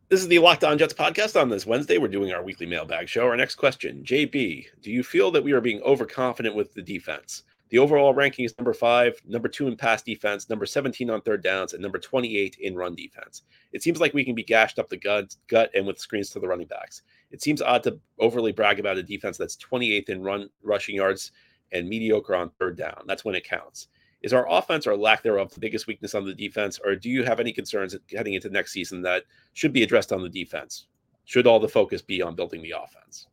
This 0.09 0.21
is 0.21 0.27
the 0.27 0.37
Locked 0.37 0.63
On 0.63 0.77
Jets 0.77 0.93
podcast. 0.93 1.39
On 1.39 1.49
this 1.49 1.65
Wednesday, 1.65 1.97
we're 1.97 2.07
doing 2.07 2.31
our 2.31 2.43
weekly 2.43 2.67
mailbag 2.67 3.09
show. 3.09 3.25
Our 3.25 3.35
next 3.35 3.55
question 3.55 4.03
JB, 4.03 4.67
do 4.81 4.91
you 4.91 5.03
feel 5.03 5.31
that 5.31 5.43
we 5.43 5.51
are 5.51 5.61
being 5.61 5.81
overconfident 5.81 6.55
with 6.55 6.73
the 6.75 6.83
defense? 6.83 7.43
The 7.69 7.79
overall 7.79 8.13
ranking 8.13 8.45
is 8.45 8.53
number 8.57 8.73
five, 8.73 9.19
number 9.25 9.47
two 9.47 9.67
in 9.67 9.75
pass 9.75 10.03
defense, 10.03 10.49
number 10.49 10.65
17 10.65 11.09
on 11.09 11.21
third 11.21 11.41
downs, 11.41 11.73
and 11.73 11.81
number 11.81 11.97
28 11.97 12.57
in 12.59 12.75
run 12.75 12.93
defense. 12.95 13.41
It 13.73 13.81
seems 13.81 13.99
like 13.99 14.13
we 14.13 14.23
can 14.23 14.35
be 14.35 14.43
gashed 14.43 14.77
up 14.77 14.87
the 14.87 14.97
gut, 14.97 15.35
gut 15.47 15.71
and 15.73 15.85
with 15.85 15.99
screens 15.99 16.29
to 16.31 16.39
the 16.39 16.47
running 16.47 16.67
backs. 16.67 17.01
It 17.31 17.41
seems 17.41 17.61
odd 17.61 17.81
to 17.83 17.99
overly 18.19 18.51
brag 18.51 18.79
about 18.79 18.97
a 18.97 19.03
defense 19.03 19.37
that's 19.37 19.57
28th 19.57 20.09
in 20.09 20.21
run 20.21 20.49
rushing 20.63 20.95
yards 20.95 21.31
and 21.71 21.89
mediocre 21.89 22.35
on 22.35 22.51
third 22.51 22.77
down. 22.77 23.03
That's 23.07 23.25
when 23.25 23.35
it 23.35 23.43
counts. 23.43 23.87
Is 24.21 24.33
our 24.33 24.49
offense 24.49 24.87
or 24.87 24.95
lack 24.95 25.23
thereof 25.23 25.53
the 25.53 25.59
biggest 25.59 25.87
weakness 25.87 26.15
on 26.15 26.25
the 26.25 26.33
defense, 26.33 26.79
or 26.83 26.95
do 26.95 27.09
you 27.09 27.23
have 27.23 27.39
any 27.39 27.51
concerns 27.51 27.95
heading 28.15 28.35
into 28.35 28.49
next 28.49 28.71
season 28.71 29.01
that 29.03 29.23
should 29.53 29.73
be 29.73 29.83
addressed 29.83 30.11
on 30.11 30.21
the 30.21 30.29
defense? 30.29 30.87
Should 31.25 31.47
all 31.47 31.59
the 31.59 31.67
focus 31.67 32.01
be 32.01 32.21
on 32.21 32.35
building 32.35 32.61
the 32.61 32.71
offense? 32.71 33.27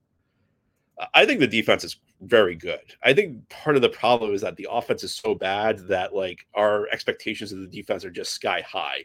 I 1.14 1.24
think 1.24 1.40
the 1.40 1.46
defense 1.46 1.84
is 1.84 1.96
very 2.22 2.54
good. 2.54 2.94
I 3.02 3.12
think 3.12 3.48
part 3.48 3.76
of 3.76 3.82
the 3.82 3.88
problem 3.88 4.32
is 4.32 4.40
that 4.42 4.56
the 4.56 4.68
offense 4.70 5.04
is 5.04 5.12
so 5.12 5.34
bad 5.34 5.78
that 5.88 6.14
like 6.14 6.46
our 6.54 6.88
expectations 6.88 7.52
of 7.52 7.60
the 7.60 7.66
defense 7.66 8.04
are 8.04 8.10
just 8.10 8.32
sky 8.32 8.62
high. 8.66 9.04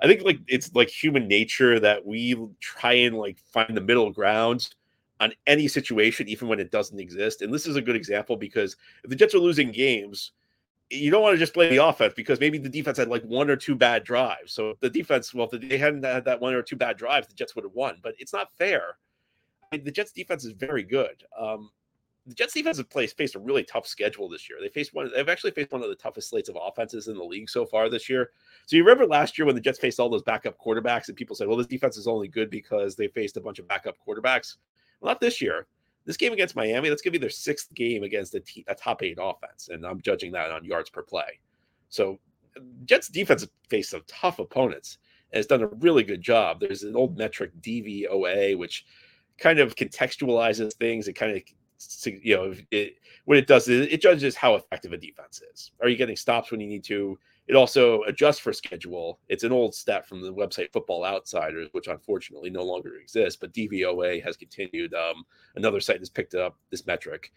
I 0.00 0.06
think 0.06 0.22
like 0.22 0.38
it's 0.46 0.74
like 0.74 0.88
human 0.88 1.26
nature 1.26 1.80
that 1.80 2.04
we 2.06 2.36
try 2.60 2.92
and 2.92 3.16
like 3.16 3.38
find 3.52 3.76
the 3.76 3.80
middle 3.80 4.10
ground 4.10 4.74
on 5.20 5.32
any 5.46 5.66
situation, 5.66 6.28
even 6.28 6.46
when 6.46 6.60
it 6.60 6.70
doesn't 6.70 7.00
exist. 7.00 7.42
And 7.42 7.52
this 7.52 7.66
is 7.66 7.76
a 7.76 7.82
good 7.82 7.96
example 7.96 8.36
because 8.36 8.76
if 9.02 9.10
the 9.10 9.16
Jets 9.16 9.34
are 9.34 9.40
losing 9.40 9.72
games, 9.72 10.32
you 10.90 11.10
don't 11.10 11.22
want 11.22 11.34
to 11.34 11.38
just 11.38 11.54
blame 11.54 11.70
the 11.70 11.84
offense 11.84 12.14
because 12.14 12.38
maybe 12.38 12.58
the 12.58 12.68
defense 12.68 12.98
had 12.98 13.08
like 13.08 13.24
one 13.24 13.50
or 13.50 13.56
two 13.56 13.74
bad 13.74 14.04
drives. 14.04 14.52
So 14.52 14.74
the 14.80 14.88
defense, 14.88 15.34
well, 15.34 15.48
if 15.50 15.60
they 15.60 15.76
hadn't 15.78 16.04
had 16.04 16.24
that 16.26 16.40
one 16.40 16.54
or 16.54 16.62
two 16.62 16.76
bad 16.76 16.96
drives, 16.96 17.26
the 17.26 17.34
Jets 17.34 17.54
would 17.56 17.64
have 17.64 17.74
won. 17.74 17.96
But 18.02 18.14
it's 18.18 18.32
not 18.32 18.48
fair. 18.56 18.96
I 19.70 19.76
mean, 19.76 19.84
the 19.84 19.90
Jets 19.90 20.12
defense 20.12 20.44
is 20.44 20.52
very 20.52 20.84
good. 20.84 21.24
Um, 21.38 21.70
the 22.28 22.34
Jets 22.34 22.52
defense 22.52 22.80
placed, 22.82 23.16
faced 23.16 23.34
a 23.34 23.38
really 23.38 23.64
tough 23.64 23.86
schedule 23.86 24.28
this 24.28 24.50
year. 24.50 24.58
They 24.60 24.68
faced 24.68 24.92
one. 24.92 25.10
They've 25.14 25.28
actually 25.28 25.52
faced 25.52 25.72
one 25.72 25.82
of 25.82 25.88
the 25.88 25.94
toughest 25.94 26.28
slates 26.28 26.50
of 26.50 26.58
offenses 26.60 27.08
in 27.08 27.16
the 27.16 27.24
league 27.24 27.48
so 27.48 27.64
far 27.64 27.88
this 27.88 28.08
year. 28.08 28.30
So 28.66 28.76
you 28.76 28.84
remember 28.84 29.06
last 29.06 29.38
year 29.38 29.46
when 29.46 29.54
the 29.54 29.60
Jets 29.60 29.78
faced 29.78 29.98
all 29.98 30.10
those 30.10 30.22
backup 30.22 30.58
quarterbacks, 30.58 31.08
and 31.08 31.16
people 31.16 31.34
said, 31.34 31.48
"Well, 31.48 31.56
this 31.56 31.66
defense 31.66 31.96
is 31.96 32.06
only 32.06 32.28
good 32.28 32.50
because 32.50 32.96
they 32.96 33.08
faced 33.08 33.38
a 33.38 33.40
bunch 33.40 33.58
of 33.58 33.66
backup 33.66 33.96
quarterbacks." 34.06 34.56
Well, 35.00 35.10
not 35.10 35.20
this 35.20 35.40
year. 35.40 35.66
This 36.04 36.18
game 36.18 36.32
against 36.32 36.56
Miami, 36.56 36.88
that's 36.88 37.02
going 37.02 37.12
to 37.12 37.18
be 37.18 37.22
their 37.22 37.30
sixth 37.30 37.72
game 37.74 38.02
against 38.02 38.34
a, 38.34 38.40
t- 38.40 38.64
a 38.68 38.74
top 38.74 39.02
eight 39.02 39.18
offense, 39.20 39.68
and 39.70 39.86
I'm 39.86 40.00
judging 40.00 40.32
that 40.32 40.50
on 40.50 40.64
yards 40.64 40.90
per 40.90 41.02
play. 41.02 41.40
So 41.88 42.18
Jets 42.84 43.08
defense 43.08 43.42
has 43.42 43.50
faced 43.68 43.90
some 43.90 44.02
tough 44.06 44.38
opponents 44.38 44.98
and 45.32 45.38
has 45.38 45.46
done 45.46 45.62
a 45.62 45.66
really 45.66 46.02
good 46.02 46.22
job. 46.22 46.60
There's 46.60 46.82
an 46.82 46.96
old 46.96 47.16
metric 47.16 47.52
DVOA, 47.60 48.56
which 48.56 48.86
kind 49.38 49.58
of 49.58 49.76
contextualizes 49.76 50.74
things. 50.74 51.08
It 51.08 51.14
kind 51.14 51.36
of 51.36 51.42
you 52.04 52.36
know, 52.36 52.54
it, 52.70 52.96
what 53.24 53.38
it 53.38 53.46
does 53.46 53.68
is 53.68 53.86
it 53.90 54.00
judges 54.00 54.34
how 54.34 54.54
effective 54.54 54.92
a 54.92 54.96
defense 54.96 55.42
is. 55.52 55.72
Are 55.80 55.88
you 55.88 55.96
getting 55.96 56.16
stops 56.16 56.50
when 56.50 56.60
you 56.60 56.66
need 56.66 56.84
to? 56.84 57.18
It 57.46 57.56
also 57.56 58.02
adjusts 58.02 58.40
for 58.40 58.52
schedule. 58.52 59.20
It's 59.28 59.44
an 59.44 59.52
old 59.52 59.74
stat 59.74 60.06
from 60.06 60.20
the 60.20 60.32
website 60.32 60.70
Football 60.72 61.04
Outsiders, 61.04 61.68
which 61.72 61.88
unfortunately 61.88 62.50
no 62.50 62.62
longer 62.62 62.96
exists, 62.96 63.38
but 63.40 63.54
DVOA 63.54 64.22
has 64.22 64.36
continued. 64.36 64.92
Um, 64.92 65.24
another 65.56 65.80
site 65.80 66.00
has 66.00 66.10
picked 66.10 66.34
up 66.34 66.56
this 66.70 66.86
metric. 66.86 67.32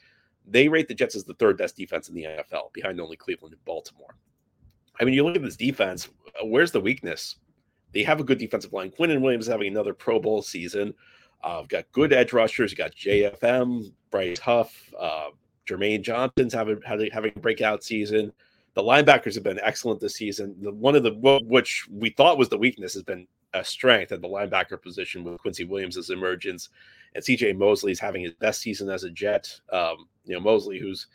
They 0.45 0.67
rate 0.67 0.87
the 0.89 0.95
Jets 0.95 1.15
as 1.15 1.23
the 1.23 1.35
third 1.35 1.57
best 1.57 1.77
defense 1.77 2.09
in 2.09 2.15
the 2.15 2.23
NFL, 2.23 2.73
behind 2.73 2.99
only 2.99 3.15
Cleveland 3.15 3.53
and 3.53 3.63
Baltimore. 3.63 4.15
I 4.99 5.05
mean, 5.05 5.13
you 5.13 5.23
look 5.23 5.35
at 5.35 5.43
this 5.43 5.55
defense, 5.55 6.09
uh, 6.41 6.45
where's 6.45 6.71
the 6.71 6.81
weakness? 6.81 7.37
They 7.93 8.03
have 8.03 8.19
a 8.19 8.23
good 8.23 8.37
defensive 8.37 8.73
line. 8.73 8.91
Quinnen 8.91 9.21
Williams 9.21 9.47
having 9.47 9.67
another 9.67 9.93
Pro 9.93 10.19
Bowl 10.19 10.41
season. 10.41 10.93
Uh, 11.43 11.57
we've 11.61 11.69
got 11.69 11.91
good 11.91 12.13
edge 12.13 12.33
rushers. 12.33 12.71
You 12.71 12.77
got 12.77 12.95
JFM, 12.95 13.91
Bryce 14.11 14.39
Huff, 14.39 14.93
uh, 14.99 15.29
Jermaine 15.67 16.01
Johnson's 16.01 16.53
having 16.53 16.79
having 16.85 17.31
a 17.35 17.39
breakout 17.39 17.83
season. 17.83 18.31
The 18.73 18.83
linebackers 18.83 19.35
have 19.35 19.43
been 19.43 19.59
excellent 19.61 19.99
this 19.99 20.15
season. 20.15 20.55
The, 20.61 20.71
one 20.71 20.95
of 20.95 21.03
the 21.03 21.13
which 21.45 21.87
we 21.89 22.09
thought 22.09 22.37
was 22.37 22.49
the 22.49 22.57
weakness 22.57 22.93
has 22.93 23.03
been 23.03 23.27
a 23.53 23.63
strength 23.63 24.11
at 24.11 24.21
the 24.21 24.29
linebacker 24.29 24.81
position 24.81 25.23
with 25.23 25.39
Quincy 25.39 25.65
Williams' 25.65 26.09
emergence, 26.09 26.69
and 27.15 27.23
CJ 27.23 27.57
Mosley 27.57 27.91
is 27.91 27.99
having 27.99 28.21
his 28.21 28.33
best 28.33 28.61
season 28.61 28.89
as 28.89 29.03
a 29.03 29.09
Jet. 29.09 29.59
Um, 29.71 30.07
you 30.25 30.33
know, 30.33 30.39
Mosley, 30.39 30.79
who's 30.79 31.07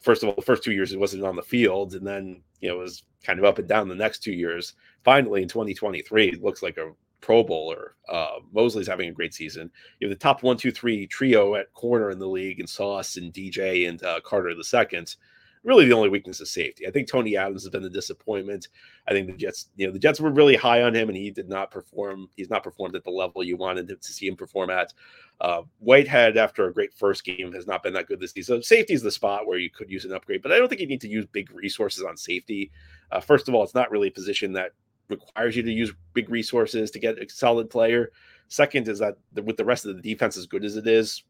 first 0.00 0.22
of 0.22 0.28
all 0.28 0.34
the 0.34 0.42
first 0.42 0.62
two 0.62 0.72
years 0.72 0.90
he 0.90 0.96
wasn't 0.96 1.24
on 1.24 1.36
the 1.36 1.42
field, 1.42 1.94
and 1.94 2.06
then 2.06 2.42
you 2.60 2.68
know 2.68 2.78
was 2.78 3.02
kind 3.22 3.38
of 3.38 3.44
up 3.44 3.58
and 3.58 3.68
down 3.68 3.88
the 3.88 3.94
next 3.94 4.22
two 4.22 4.32
years. 4.32 4.74
Finally, 5.04 5.42
in 5.42 5.48
2023, 5.48 6.38
looks 6.42 6.62
like 6.62 6.78
a 6.78 6.92
Pro 7.22 7.42
Bowler. 7.42 7.94
Uh, 8.08 8.40
Mosley's 8.52 8.88
having 8.88 9.08
a 9.08 9.12
great 9.12 9.32
season. 9.32 9.70
You 9.98 10.08
have 10.08 10.18
the 10.18 10.22
top 10.22 10.42
one, 10.42 10.58
two, 10.58 10.72
three 10.72 11.06
trio 11.06 11.54
at 11.54 11.72
corner 11.72 12.10
in 12.10 12.18
the 12.18 12.28
league, 12.28 12.60
and 12.60 12.68
Sauce 12.68 13.16
and 13.16 13.32
DJ 13.32 13.88
and 13.88 14.02
uh, 14.04 14.20
Carter 14.20 14.54
the 14.54 14.64
second. 14.64 15.16
Really, 15.64 15.86
the 15.86 15.94
only 15.94 16.08
weakness 16.08 16.40
is 16.40 16.50
safety. 16.50 16.88
I 16.88 16.90
think 16.90 17.06
Tony 17.06 17.36
Adams 17.36 17.62
has 17.62 17.70
been 17.70 17.84
the 17.84 17.88
disappointment. 17.88 18.66
I 19.06 19.12
think 19.12 19.28
the 19.28 19.34
Jets, 19.34 19.68
you 19.76 19.86
know, 19.86 19.92
the 19.92 19.98
Jets 20.00 20.18
were 20.18 20.32
really 20.32 20.56
high 20.56 20.82
on 20.82 20.92
him, 20.92 21.08
and 21.08 21.16
he 21.16 21.30
did 21.30 21.48
not 21.48 21.70
perform. 21.70 22.28
He's 22.36 22.50
not 22.50 22.64
performed 22.64 22.96
at 22.96 23.04
the 23.04 23.10
level 23.10 23.44
you 23.44 23.56
wanted 23.56 23.86
to 23.86 24.12
see 24.12 24.26
him 24.26 24.34
perform 24.34 24.70
at. 24.70 24.92
Uh, 25.40 25.62
Whitehead, 25.78 26.36
after 26.36 26.66
a 26.66 26.74
great 26.74 26.92
first 26.92 27.24
game, 27.24 27.52
has 27.52 27.68
not 27.68 27.84
been 27.84 27.92
that 27.94 28.08
good 28.08 28.18
this 28.18 28.32
season. 28.32 28.56
So 28.56 28.60
safety 28.60 28.94
is 28.94 29.02
the 29.02 29.12
spot 29.12 29.46
where 29.46 29.58
you 29.58 29.70
could 29.70 29.88
use 29.88 30.04
an 30.04 30.12
upgrade, 30.12 30.42
but 30.42 30.50
I 30.50 30.58
don't 30.58 30.68
think 30.68 30.80
you 30.80 30.88
need 30.88 31.00
to 31.02 31.08
use 31.08 31.26
big 31.26 31.52
resources 31.52 32.02
on 32.02 32.16
safety. 32.16 32.72
Uh, 33.12 33.20
first 33.20 33.48
of 33.48 33.54
all, 33.54 33.62
it's 33.62 33.74
not 33.74 33.92
really 33.92 34.08
a 34.08 34.12
position 34.12 34.52
that 34.54 34.72
requires 35.18 35.56
you 35.56 35.62
to 35.62 35.72
use 35.72 35.92
big 36.14 36.28
resources 36.30 36.90
to 36.90 36.98
get 36.98 37.18
a 37.18 37.28
solid 37.28 37.70
player. 37.70 38.10
Second 38.48 38.88
is 38.88 38.98
that 38.98 39.16
with 39.44 39.56
the 39.56 39.64
rest 39.64 39.86
of 39.86 39.96
the 39.96 40.02
defense 40.02 40.36
as 40.36 40.46
good 40.46 40.64
as 40.64 40.76
it 40.76 40.86
is, 40.86 41.22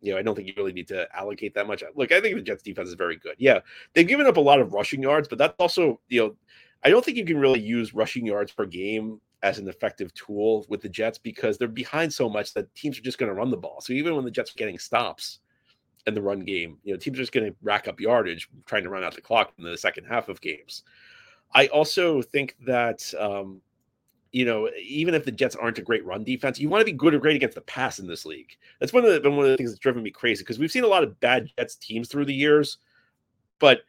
you 0.00 0.12
know, 0.12 0.18
I 0.18 0.22
don't 0.22 0.34
think 0.34 0.48
you 0.48 0.54
really 0.56 0.72
need 0.72 0.88
to 0.88 1.06
allocate 1.16 1.54
that 1.54 1.66
much. 1.66 1.84
Look, 1.94 2.12
I 2.12 2.20
think 2.20 2.34
the 2.34 2.42
Jets 2.42 2.62
defense 2.62 2.88
is 2.88 2.94
very 2.94 3.16
good. 3.16 3.36
Yeah, 3.38 3.60
they've 3.94 4.06
given 4.06 4.26
up 4.26 4.36
a 4.36 4.40
lot 4.40 4.60
of 4.60 4.72
rushing 4.72 5.02
yards, 5.02 5.28
but 5.28 5.38
that's 5.38 5.54
also, 5.58 6.00
you 6.08 6.20
know, 6.20 6.36
I 6.84 6.90
don't 6.90 7.04
think 7.04 7.16
you 7.16 7.24
can 7.24 7.38
really 7.38 7.60
use 7.60 7.94
rushing 7.94 8.26
yards 8.26 8.52
per 8.52 8.66
game 8.66 9.20
as 9.42 9.58
an 9.58 9.68
effective 9.68 10.12
tool 10.14 10.66
with 10.68 10.80
the 10.80 10.88
Jets 10.88 11.18
because 11.18 11.58
they're 11.58 11.68
behind 11.68 12.12
so 12.12 12.28
much 12.28 12.54
that 12.54 12.74
teams 12.74 12.98
are 12.98 13.02
just 13.02 13.18
going 13.18 13.28
to 13.28 13.34
run 13.34 13.50
the 13.50 13.56
ball. 13.56 13.80
So 13.80 13.92
even 13.92 14.14
when 14.14 14.24
the 14.24 14.30
Jets 14.30 14.50
are 14.50 14.58
getting 14.58 14.78
stops 14.78 15.38
in 16.06 16.14
the 16.14 16.22
run 16.22 16.40
game, 16.40 16.78
you 16.82 16.92
know, 16.92 16.98
teams 16.98 17.18
are 17.18 17.22
just 17.22 17.32
going 17.32 17.46
to 17.46 17.56
rack 17.62 17.86
up 17.86 18.00
yardage 18.00 18.48
trying 18.66 18.82
to 18.82 18.90
run 18.90 19.04
out 19.04 19.14
the 19.14 19.20
clock 19.20 19.52
in 19.58 19.64
the 19.64 19.76
second 19.76 20.04
half 20.04 20.28
of 20.28 20.40
games. 20.40 20.82
I 21.54 21.66
also 21.68 22.22
think 22.22 22.56
that 22.64 23.12
um, 23.18 23.60
you 24.32 24.46
know, 24.46 24.68
even 24.82 25.14
if 25.14 25.24
the 25.24 25.30
Jets 25.30 25.54
aren't 25.54 25.78
a 25.78 25.82
great 25.82 26.04
run 26.04 26.24
defense, 26.24 26.58
you 26.58 26.68
want 26.68 26.80
to 26.80 26.90
be 26.90 26.96
good 26.96 27.14
or 27.14 27.18
great 27.18 27.36
against 27.36 27.54
the 27.54 27.60
pass 27.60 27.98
in 27.98 28.06
this 28.06 28.24
league. 28.24 28.56
That's 28.80 28.92
one 28.92 29.04
of 29.04 29.12
the 29.12 29.20
been 29.20 29.36
one 29.36 29.44
of 29.44 29.50
the 29.50 29.56
things 29.56 29.70
that's 29.70 29.78
driven 29.78 30.02
me 30.02 30.10
crazy 30.10 30.42
because 30.42 30.58
we've 30.58 30.70
seen 30.70 30.84
a 30.84 30.88
lot 30.88 31.04
of 31.04 31.20
bad 31.20 31.50
Jets 31.58 31.76
teams 31.76 32.08
through 32.08 32.24
the 32.24 32.34
years, 32.34 32.78
but 33.58 33.82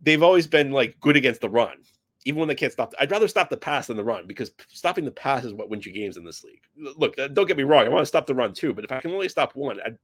they've 0.00 0.22
always 0.22 0.46
been 0.46 0.72
like 0.72 0.98
good 1.00 1.16
against 1.16 1.42
the 1.42 1.50
run, 1.50 1.76
even 2.24 2.38
when 2.38 2.48
they 2.48 2.54
can't 2.54 2.72
stop. 2.72 2.94
I'd 2.98 3.10
rather 3.10 3.28
stop 3.28 3.50
the 3.50 3.56
pass 3.56 3.88
than 3.88 3.98
the 3.98 4.04
run 4.04 4.26
because 4.26 4.50
stopping 4.68 5.04
the 5.04 5.10
pass 5.10 5.44
is 5.44 5.52
what 5.52 5.68
wins 5.68 5.84
you 5.84 5.92
games 5.92 6.16
in 6.16 6.24
this 6.24 6.42
league. 6.42 6.62
Look, 6.96 7.18
uh, 7.18 7.28
don't 7.28 7.46
get 7.46 7.58
me 7.58 7.64
wrong, 7.64 7.84
I 7.84 7.90
want 7.90 8.02
to 8.02 8.06
stop 8.06 8.26
the 8.26 8.34
run 8.34 8.54
too, 8.54 8.72
but 8.72 8.84
if 8.84 8.92
I 8.92 9.00
can 9.00 9.10
only 9.10 9.28
stop 9.28 9.54
one, 9.54 9.78
I'd 9.84 9.98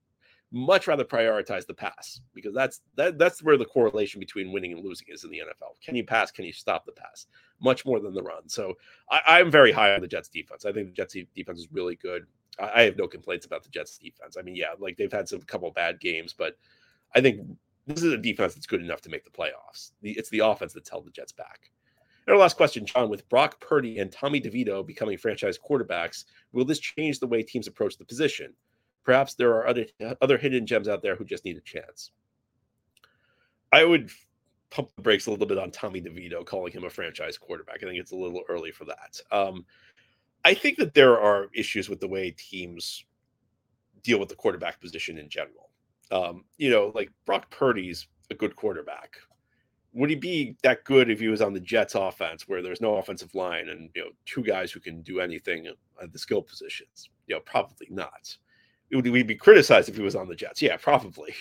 much 0.53 0.87
rather 0.87 1.05
prioritize 1.05 1.67
the 1.67 1.73
pass 1.73 2.21
because 2.35 2.55
that's 2.55 2.83
that 2.95 3.19
that's 3.19 3.43
where 3.43 3.57
the 3.57 3.65
correlation 3.65 4.21
between 4.21 4.53
winning 4.53 4.73
and 4.73 4.85
losing 4.85 5.07
is 5.11 5.25
in 5.25 5.31
the 5.31 5.39
NFL. 5.39 5.81
Can 5.83 5.97
you 5.97 6.05
pass? 6.05 6.31
Can 6.31 6.45
you 6.45 6.53
stop 6.53 6.85
the 6.85 6.93
pass? 6.93 7.27
Much 7.61 7.87
more 7.87 7.99
than 7.99 8.13
the 8.13 8.23
run. 8.23 8.49
So 8.49 8.75
I, 9.11 9.41
am 9.41 9.51
very 9.51 9.73
high 9.73 9.95
on 9.95 10.03
the 10.03 10.09
Jets 10.09 10.29
defense. 10.29 10.67
I 10.67 10.73
think 10.73 10.89
the 10.89 10.93
Jets 10.93 11.17
defense 11.35 11.59
is 11.59 11.69
really 11.73 11.97
good. 11.97 12.27
I, 12.61 12.71
I, 12.75 12.83
have 12.83 12.99
no 12.99 13.09
complaints 13.09 13.47
about 13.47 13.63
the 13.63 13.71
Jets 13.71 13.97
defense. 13.97 14.37
I 14.39 14.43
mean, 14.43 14.55
yeah, 14.55 14.75
like 14.79 14.99
they've 14.99 15.13
had 15.13 15.29
some 15.29 15.41
couple 15.43 15.71
bad 15.71 16.01
games, 16.01 16.35
but 16.37 16.59
I 17.15 17.23
think 17.23 17.41
this 17.87 18.03
is 18.03 18.13
a 18.13 18.19
defense 18.19 18.55
that's 18.55 18.67
good 18.67 18.83
enough 18.83 19.01
to 19.03 19.11
make 19.11 19.25
the 19.25 19.31
playoffs. 19.31 19.93
The, 20.03 20.13
it's 20.13 20.31
the 20.31 20.41
offense 20.41 20.75
that's 20.75 20.91
held 20.91 21.07
the 21.07 21.11
Jets 21.11 21.33
back. 21.33 21.71
And 22.27 22.35
our 22.35 22.41
last 22.41 22.57
question, 22.57 22.85
John, 22.85 23.09
with 23.09 23.29
Brock 23.29 23.59
Purdy 23.61 23.99
and 23.99 24.13
Tommy 24.13 24.41
DeVito 24.41 24.87
becoming 24.87 25.17
franchise 25.17 25.59
quarterbacks, 25.59 26.25
will 26.53 26.65
this 26.65 26.79
change 26.79 27.19
the 27.19 27.27
way 27.27 27.43
teams 27.43 27.67
approach 27.67 27.97
the 27.97 28.05
position? 28.05 28.53
Perhaps 29.05 29.35
there 29.35 29.51
are 29.51 29.67
other 29.67 29.87
other 30.21 30.39
hidden 30.39 30.67
gems 30.67 30.89
out 30.89 31.03
there 31.03 31.17
who 31.17 31.25
just 31.25 31.45
need 31.45 31.57
a 31.57 31.61
chance. 31.61 32.13
I 33.73 33.85
would 33.85 34.11
pump 34.71 34.91
the 34.97 35.03
brakes 35.03 35.27
a 35.27 35.31
little 35.31 35.47
bit 35.47 35.59
on 35.59 35.71
Tommy 35.71 36.01
DeVito, 36.01 36.45
calling 36.45 36.73
him 36.73 36.85
a 36.85 36.91
franchise 36.91 37.37
quarterback. 37.37 37.83
I 37.83 37.87
think 37.87 37.99
it's 37.99 38.13
a 38.13 38.17
little 38.17 38.43
early 38.49 38.71
for 38.71 38.85
that. 38.87 39.21
Um, 39.31 39.65
I 40.45 40.55
think 40.55 40.79
that 40.79 40.95
there 40.95 41.21
are 41.21 41.49
issues 41.55 41.89
with 41.89 42.01
the 42.01 42.09
way 42.09 42.31
teams 42.33 43.05
deal 44.03 44.19
with 44.19 44.29
the 44.29 44.35
quarterback 44.35 44.81
position 44.81 45.19
in 45.19 45.29
general. 45.29 45.71
Um, 46.11 46.45
you 46.59 46.71
know, 46.71 46.93
like 46.95 47.11
Brock 47.25 47.51
Purdy's 47.51 48.07
a 48.31 48.35
good 48.35 48.57
quarterback. 48.57 49.17
Would 49.95 50.11
he 50.11 50.17
be 50.17 50.57
that 50.63 50.85
good 50.85 51.11
if 51.11 51.21
he 51.21 51.29
was 51.29 51.43
on 51.43 51.53
the 51.53 51.61
Jets 51.61 51.95
offense 51.95 52.49
where 52.49 52.63
there's 52.63 52.81
no 52.81 52.97
offensive 52.97 53.35
line 53.35 53.69
and 53.69 53.91
you 53.95 54.03
know 54.03 54.11
two 54.25 54.43
guys 54.43 54.73
who 54.73 54.81
can 54.81 55.03
do 55.03 55.21
anything 55.21 55.67
at 56.03 56.13
the 56.13 56.19
skill 56.19 56.43
positions? 56.43 57.11
You 57.27 57.37
know, 57.37 57.41
probably 57.41 57.89
not 57.91 58.37
would 58.93 59.09
we 59.09 59.23
be 59.23 59.35
criticized 59.35 59.89
if 59.89 59.97
he 59.97 60.03
was 60.03 60.17
on 60.17 60.29
the 60.29 60.35
Jets? 60.35 60.63
Yeah, 60.63 60.77
probably. 60.77 61.35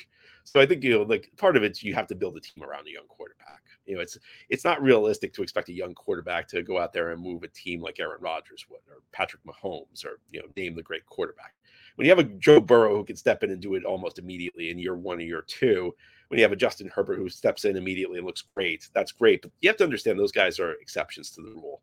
So 0.44 0.60
I 0.60 0.66
think 0.66 0.84
you 0.84 0.92
know, 0.92 1.04
like 1.04 1.30
part 1.38 1.56
of 1.56 1.64
it's 1.64 1.84
you 1.84 1.94
have 1.94 2.08
to 2.08 2.16
build 2.16 2.36
a 2.36 2.40
team 2.40 2.64
around 2.64 2.88
a 2.88 2.92
young 2.92 3.08
quarterback. 3.08 3.62
You 3.86 3.96
know, 3.96 4.02
it's 4.02 4.18
it's 4.50 4.64
not 4.64 4.82
realistic 4.82 5.34
to 5.34 5.44
expect 5.44 5.70
a 5.70 5.74
young 5.74 5.94
quarterback 5.94 6.48
to 6.50 6.64
go 6.64 6.80
out 6.80 6.94
there 6.94 7.12
and 7.12 7.22
move 7.22 7.44
a 7.44 7.48
team 7.50 7.82
like 7.82 8.00
Aaron 8.00 8.22
Rodgers 8.22 8.66
would, 8.70 8.82
or 8.90 9.02
Patrick 9.12 9.44
Mahomes, 9.44 10.06
or 10.06 10.20
you 10.32 10.40
know, 10.40 10.48
name 10.58 10.76
the 10.76 10.84
great 10.84 11.06
quarterback. 11.06 11.54
When 11.96 12.06
you 12.06 12.12
have 12.12 12.20
a 12.20 12.24
Joe 12.24 12.60
Burrow 12.60 12.96
who 12.96 13.04
can 13.04 13.16
step 13.16 13.44
in 13.44 13.52
and 13.52 13.62
do 13.62 13.76
it 13.76 13.86
almost 13.86 14.18
immediately 14.18 14.72
in 14.72 14.80
year 14.80 14.96
one 14.96 15.20
or 15.20 15.22
year 15.22 15.44
two, 15.46 15.94
when 16.30 16.40
you 16.40 16.44
have 16.44 16.54
a 16.54 16.58
Justin 16.58 16.90
Herbert 16.94 17.18
who 17.18 17.30
steps 17.30 17.66
in 17.66 17.76
immediately 17.76 18.18
and 18.18 18.26
looks 18.26 18.44
great, 18.56 18.88
that's 18.94 19.12
great. 19.12 19.42
But 19.42 19.52
you 19.60 19.70
have 19.70 19.78
to 19.78 19.84
understand 19.84 20.18
those 20.18 20.32
guys 20.32 20.60
are 20.60 20.74
exceptions 20.74 21.30
to 21.32 21.42
the 21.42 21.50
rule. 21.50 21.82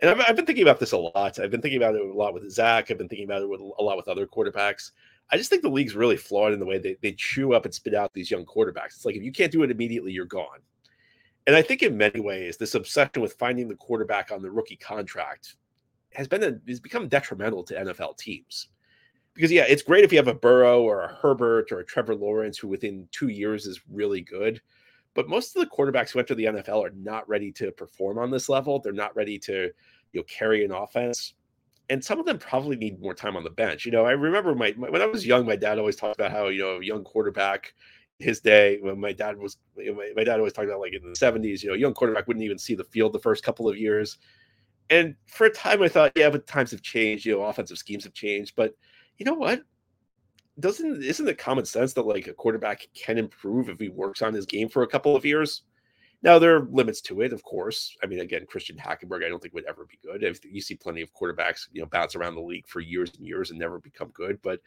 And 0.00 0.10
I've, 0.10 0.20
I've, 0.28 0.36
been 0.36 0.46
thinking 0.46 0.62
about 0.62 0.80
this 0.80 0.92
a 0.92 0.96
lot. 0.96 1.38
I've 1.38 1.50
been 1.50 1.60
thinking 1.60 1.82
about 1.82 1.94
it 1.94 2.00
a 2.00 2.12
lot 2.12 2.32
with 2.32 2.50
Zach. 2.50 2.90
I've 2.90 2.98
been 2.98 3.08
thinking 3.08 3.26
about 3.26 3.42
it 3.42 3.48
with, 3.48 3.60
a 3.60 3.82
lot 3.82 3.96
with 3.96 4.08
other 4.08 4.26
quarterbacks. 4.26 4.92
I 5.30 5.36
just 5.36 5.50
think 5.50 5.62
the 5.62 5.68
league's 5.68 5.94
really 5.94 6.16
flawed 6.16 6.52
in 6.52 6.58
the 6.58 6.66
way 6.66 6.78
they, 6.78 6.96
they 7.02 7.12
chew 7.12 7.52
up 7.52 7.64
and 7.64 7.74
spit 7.74 7.94
out 7.94 8.12
these 8.12 8.30
young 8.30 8.44
quarterbacks. 8.44 8.96
It's 8.96 9.04
like 9.04 9.14
if 9.14 9.22
you 9.22 9.32
can't 9.32 9.52
do 9.52 9.62
it 9.62 9.70
immediately, 9.70 10.12
you're 10.12 10.24
gone. 10.24 10.60
And 11.46 11.54
I 11.54 11.62
think 11.62 11.82
in 11.82 11.96
many 11.96 12.20
ways, 12.20 12.56
this 12.56 12.74
obsession 12.74 13.22
with 13.22 13.34
finding 13.34 13.68
the 13.68 13.76
quarterback 13.76 14.30
on 14.32 14.42
the 14.42 14.50
rookie 14.50 14.76
contract 14.76 15.56
has 16.14 16.26
been 16.26 16.42
a, 16.42 16.58
has 16.68 16.80
become 16.80 17.08
detrimental 17.08 17.62
to 17.64 17.74
NFL 17.74 18.18
teams. 18.18 18.68
Because 19.34 19.52
yeah, 19.52 19.64
it's 19.68 19.82
great 19.82 20.04
if 20.04 20.12
you 20.12 20.18
have 20.18 20.28
a 20.28 20.34
Burrow 20.34 20.82
or 20.82 21.02
a 21.02 21.14
Herbert 21.14 21.70
or 21.70 21.80
a 21.80 21.86
Trevor 21.86 22.14
Lawrence 22.14 22.58
who 22.58 22.68
within 22.68 23.08
two 23.12 23.28
years 23.28 23.66
is 23.66 23.80
really 23.90 24.20
good. 24.20 24.60
But 25.14 25.28
most 25.28 25.56
of 25.56 25.62
the 25.62 25.68
quarterbacks 25.68 26.10
who 26.10 26.18
enter 26.18 26.34
the 26.34 26.44
NFL 26.44 26.86
are 26.86 26.92
not 26.94 27.28
ready 27.28 27.50
to 27.52 27.72
perform 27.72 28.18
on 28.18 28.30
this 28.30 28.48
level. 28.48 28.78
They're 28.78 28.92
not 28.92 29.14
ready 29.16 29.38
to 29.40 29.70
you 30.12 30.20
know, 30.20 30.22
carry 30.24 30.64
an 30.64 30.72
offense. 30.72 31.34
And 31.88 32.04
some 32.04 32.20
of 32.20 32.26
them 32.26 32.38
probably 32.38 32.76
need 32.76 33.00
more 33.00 33.14
time 33.14 33.36
on 33.36 33.42
the 33.42 33.50
bench. 33.50 33.84
You 33.84 33.90
know, 33.90 34.06
I 34.06 34.12
remember 34.12 34.54
my, 34.54 34.72
my 34.76 34.88
when 34.88 35.02
I 35.02 35.06
was 35.06 35.26
young, 35.26 35.44
my 35.44 35.56
dad 35.56 35.78
always 35.78 35.96
talked 35.96 36.14
about 36.14 36.30
how 36.30 36.48
you 36.48 36.62
know 36.62 36.76
a 36.76 36.84
young 36.84 37.02
quarterback 37.02 37.74
his 38.20 38.40
day 38.40 38.78
when 38.80 39.00
my 39.00 39.12
dad 39.12 39.36
was 39.38 39.56
my, 39.76 40.12
my 40.14 40.24
dad 40.24 40.38
always 40.38 40.52
talked 40.52 40.68
about 40.68 40.80
like 40.80 40.92
in 40.92 41.02
the 41.02 41.16
70s 41.16 41.62
you 41.62 41.70
know 41.70 41.74
young 41.74 41.94
quarterback 41.94 42.28
wouldn't 42.28 42.44
even 42.44 42.58
see 42.58 42.74
the 42.74 42.84
field 42.84 43.12
the 43.12 43.18
first 43.18 43.42
couple 43.42 43.68
of 43.68 43.78
years 43.78 44.18
and 44.90 45.14
for 45.26 45.46
a 45.46 45.50
time 45.50 45.82
i 45.82 45.88
thought 45.88 46.12
yeah 46.14 46.28
but 46.28 46.46
times 46.46 46.70
have 46.70 46.82
changed 46.82 47.24
you 47.24 47.32
know 47.32 47.42
offensive 47.42 47.78
schemes 47.78 48.04
have 48.04 48.12
changed 48.12 48.52
but 48.56 48.74
you 49.16 49.24
know 49.24 49.34
what 49.34 49.62
doesn't 50.60 51.02
isn't 51.02 51.28
it 51.28 51.38
common 51.38 51.64
sense 51.64 51.92
that 51.92 52.06
like 52.06 52.26
a 52.26 52.32
quarterback 52.32 52.86
can 52.94 53.18
improve 53.18 53.68
if 53.68 53.78
he 53.78 53.88
works 53.88 54.22
on 54.22 54.34
his 54.34 54.46
game 54.46 54.68
for 54.68 54.82
a 54.82 54.88
couple 54.88 55.14
of 55.16 55.24
years 55.24 55.62
now 56.22 56.38
there 56.38 56.56
are 56.56 56.68
limits 56.70 57.00
to 57.00 57.20
it 57.20 57.32
of 57.32 57.42
course 57.42 57.96
i 58.02 58.06
mean 58.06 58.20
again 58.20 58.46
christian 58.46 58.76
hackenberg 58.76 59.24
i 59.24 59.28
don't 59.28 59.40
think 59.40 59.54
would 59.54 59.64
ever 59.66 59.86
be 59.86 59.98
good 60.02 60.22
if 60.22 60.40
you 60.44 60.60
see 60.60 60.74
plenty 60.74 61.02
of 61.02 61.12
quarterbacks 61.14 61.68
you 61.72 61.80
know 61.80 61.86
bounce 61.86 62.14
around 62.14 62.34
the 62.34 62.40
league 62.40 62.66
for 62.66 62.80
years 62.80 63.12
and 63.16 63.26
years 63.26 63.50
and 63.50 63.58
never 63.58 63.78
become 63.78 64.10
good 64.14 64.40
but 64.42 64.60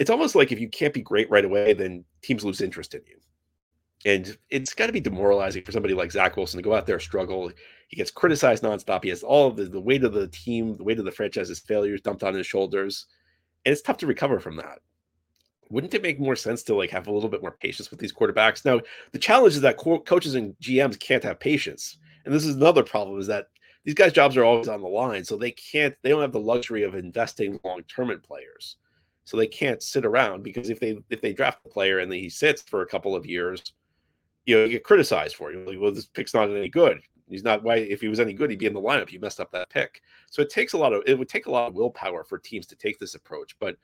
it's 0.00 0.10
almost 0.10 0.34
like 0.34 0.50
if 0.50 0.58
you 0.58 0.68
can't 0.68 0.94
be 0.94 1.02
great 1.02 1.30
right 1.30 1.44
away, 1.44 1.74
then 1.74 2.04
teams 2.22 2.42
lose 2.42 2.62
interest 2.62 2.94
in 2.94 3.02
you. 3.06 3.18
And 4.06 4.36
it's 4.48 4.72
got 4.72 4.86
to 4.86 4.94
be 4.94 5.00
demoralizing 5.00 5.62
for 5.62 5.72
somebody 5.72 5.92
like 5.92 6.10
Zach 6.10 6.38
Wilson 6.38 6.56
to 6.56 6.62
go 6.62 6.74
out 6.74 6.86
there 6.86 6.98
struggle. 6.98 7.52
He 7.88 7.96
gets 7.96 8.10
criticized 8.10 8.62
nonstop. 8.62 9.04
He 9.04 9.10
has 9.10 9.22
all 9.22 9.50
the, 9.50 9.66
the 9.66 9.80
weight 9.80 10.02
of 10.02 10.14
the 10.14 10.28
team, 10.28 10.74
the 10.74 10.84
weight 10.84 10.98
of 10.98 11.04
the 11.04 11.12
franchise's 11.12 11.58
failures 11.58 12.00
dumped 12.00 12.22
on 12.22 12.32
his 12.32 12.46
shoulders. 12.46 13.06
And 13.66 13.74
it's 13.74 13.82
tough 13.82 13.98
to 13.98 14.06
recover 14.06 14.40
from 14.40 14.56
that. 14.56 14.78
Wouldn't 15.70 15.94
it 15.94 16.02
make 16.02 16.20
more 16.20 16.36
sense 16.36 16.62
to 16.64 16.74
like 16.74 16.90
have 16.90 17.06
a 17.06 17.12
little 17.12 17.28
bit 17.28 17.42
more 17.42 17.56
patience 17.60 17.90
with 17.90 18.00
these 18.00 18.12
quarterbacks? 18.12 18.64
Now, 18.64 18.80
the 19.12 19.18
challenge 19.18 19.54
is 19.54 19.60
that 19.62 19.76
co- 19.76 20.00
coaches 20.00 20.34
and 20.34 20.54
GMs 20.60 20.98
can't 20.98 21.24
have 21.24 21.40
patience. 21.40 21.98
And 22.24 22.34
this 22.34 22.44
is 22.44 22.56
another 22.56 22.82
problem 22.82 23.18
is 23.18 23.26
that 23.28 23.46
these 23.84 23.94
guys' 23.94 24.12
jobs 24.12 24.36
are 24.36 24.44
always 24.44 24.68
on 24.68 24.82
the 24.82 24.88
line. 24.88 25.24
So 25.24 25.36
they 25.36 25.52
can't, 25.52 25.94
they 26.02 26.10
don't 26.10 26.20
have 26.20 26.32
the 26.32 26.40
luxury 26.40 26.82
of 26.82 26.94
investing 26.94 27.58
long 27.64 27.82
term 27.84 28.10
in 28.10 28.20
players 28.20 28.76
so 29.30 29.36
they 29.36 29.46
can't 29.46 29.80
sit 29.80 30.04
around 30.04 30.42
because 30.42 30.70
if 30.70 30.80
they 30.80 30.98
if 31.08 31.20
they 31.20 31.32
draft 31.32 31.64
a 31.64 31.68
player 31.68 32.00
and 32.00 32.12
he 32.12 32.28
sits 32.28 32.62
for 32.62 32.82
a 32.82 32.86
couple 32.86 33.14
of 33.14 33.24
years, 33.24 33.62
you 34.44 34.56
know, 34.56 34.64
you 34.64 34.70
get 34.70 34.82
criticized 34.82 35.36
for 35.36 35.52
it. 35.52 35.68
Like, 35.68 35.78
well, 35.80 35.92
this 35.92 36.06
pick's 36.06 36.34
not 36.34 36.50
any 36.50 36.68
good. 36.68 37.00
He's 37.28 37.44
not 37.44 37.62
why 37.62 37.76
if 37.76 38.00
he 38.00 38.08
was 38.08 38.18
any 38.18 38.32
good, 38.32 38.50
he'd 38.50 38.58
be 38.58 38.66
in 38.66 38.74
the 38.74 38.80
lineup. 38.80 39.12
You 39.12 39.20
messed 39.20 39.38
up 39.38 39.52
that 39.52 39.70
pick. 39.70 40.02
So 40.30 40.42
it 40.42 40.50
takes 40.50 40.72
a 40.72 40.78
lot 40.78 40.92
of 40.92 41.04
it 41.06 41.16
would 41.16 41.28
take 41.28 41.46
a 41.46 41.50
lot 41.52 41.68
of 41.68 41.74
willpower 41.74 42.24
for 42.24 42.38
teams 42.38 42.66
to 42.66 42.76
take 42.76 42.98
this 42.98 43.14
approach. 43.14 43.56
But 43.60 43.76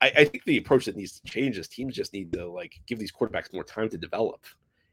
I, 0.00 0.12
I 0.18 0.24
think 0.24 0.44
the 0.44 0.58
approach 0.58 0.84
that 0.86 0.96
needs 0.96 1.20
to 1.20 1.30
change 1.30 1.58
is 1.58 1.68
teams 1.68 1.94
just 1.94 2.12
need 2.12 2.32
to 2.32 2.46
like 2.46 2.80
give 2.86 2.98
these 2.98 3.12
quarterbacks 3.12 3.52
more 3.52 3.64
time 3.64 3.88
to 3.90 3.98
develop. 3.98 4.44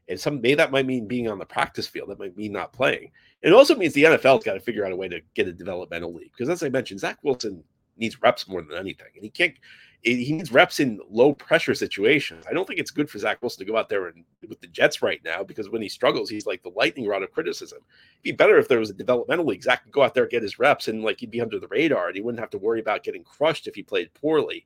And 0.08 0.18
some 0.18 0.40
maybe 0.40 0.54
that 0.54 0.70
might 0.70 0.86
mean 0.86 1.08
being 1.08 1.28
on 1.28 1.38
the 1.38 1.44
practice 1.44 1.86
field. 1.86 2.10
That 2.10 2.18
might 2.18 2.36
mean 2.36 2.52
not 2.52 2.72
playing. 2.72 3.10
It 3.42 3.52
also 3.52 3.74
means 3.74 3.92
the 3.92 4.04
NFL's 4.04 4.44
got 4.44 4.54
to 4.54 4.60
figure 4.60 4.84
out 4.84 4.92
a 4.92 4.96
way 4.96 5.08
to 5.08 5.20
get 5.34 5.48
a 5.48 5.52
developmental 5.52 6.14
league. 6.14 6.30
Because 6.32 6.48
as 6.48 6.62
I 6.62 6.68
mentioned, 6.68 7.00
Zach 7.00 7.18
Wilson 7.22 7.62
needs 7.96 8.20
reps 8.22 8.46
more 8.46 8.62
than 8.62 8.78
anything. 8.78 9.08
And 9.14 9.24
he 9.24 9.30
can't 9.30 9.54
he 10.02 10.32
needs 10.32 10.52
reps 10.52 10.78
in 10.78 11.00
low 11.10 11.32
pressure 11.32 11.74
situations. 11.74 12.44
I 12.48 12.52
don't 12.52 12.66
think 12.66 12.78
it's 12.78 12.92
good 12.92 13.10
for 13.10 13.18
Zach 13.18 13.42
Wilson 13.42 13.66
to 13.66 13.72
go 13.72 13.76
out 13.76 13.88
there 13.88 14.06
and 14.06 14.24
with 14.48 14.60
the 14.60 14.68
Jets 14.68 15.02
right 15.02 15.20
now 15.24 15.42
because 15.42 15.68
when 15.68 15.82
he 15.82 15.88
struggles, 15.88 16.30
he's 16.30 16.46
like 16.46 16.62
the 16.62 16.72
lightning 16.76 17.08
rod 17.08 17.24
of 17.24 17.32
criticism. 17.32 17.78
It'd 18.22 18.22
be 18.22 18.32
better 18.32 18.58
if 18.58 18.68
there 18.68 18.78
was 18.78 18.90
a 18.90 18.94
developmental 18.94 19.46
league. 19.46 19.64
Zach 19.64 19.82
could 19.82 19.92
go 19.92 20.02
out 20.02 20.14
there, 20.14 20.26
get 20.26 20.42
his 20.42 20.60
reps, 20.60 20.86
and 20.86 21.02
like 21.02 21.18
he'd 21.18 21.32
be 21.32 21.40
under 21.40 21.58
the 21.58 21.66
radar 21.68 22.06
and 22.06 22.14
he 22.14 22.22
wouldn't 22.22 22.40
have 22.40 22.50
to 22.50 22.58
worry 22.58 22.78
about 22.78 23.02
getting 23.02 23.24
crushed 23.24 23.66
if 23.66 23.74
he 23.74 23.82
played 23.82 24.14
poorly 24.14 24.64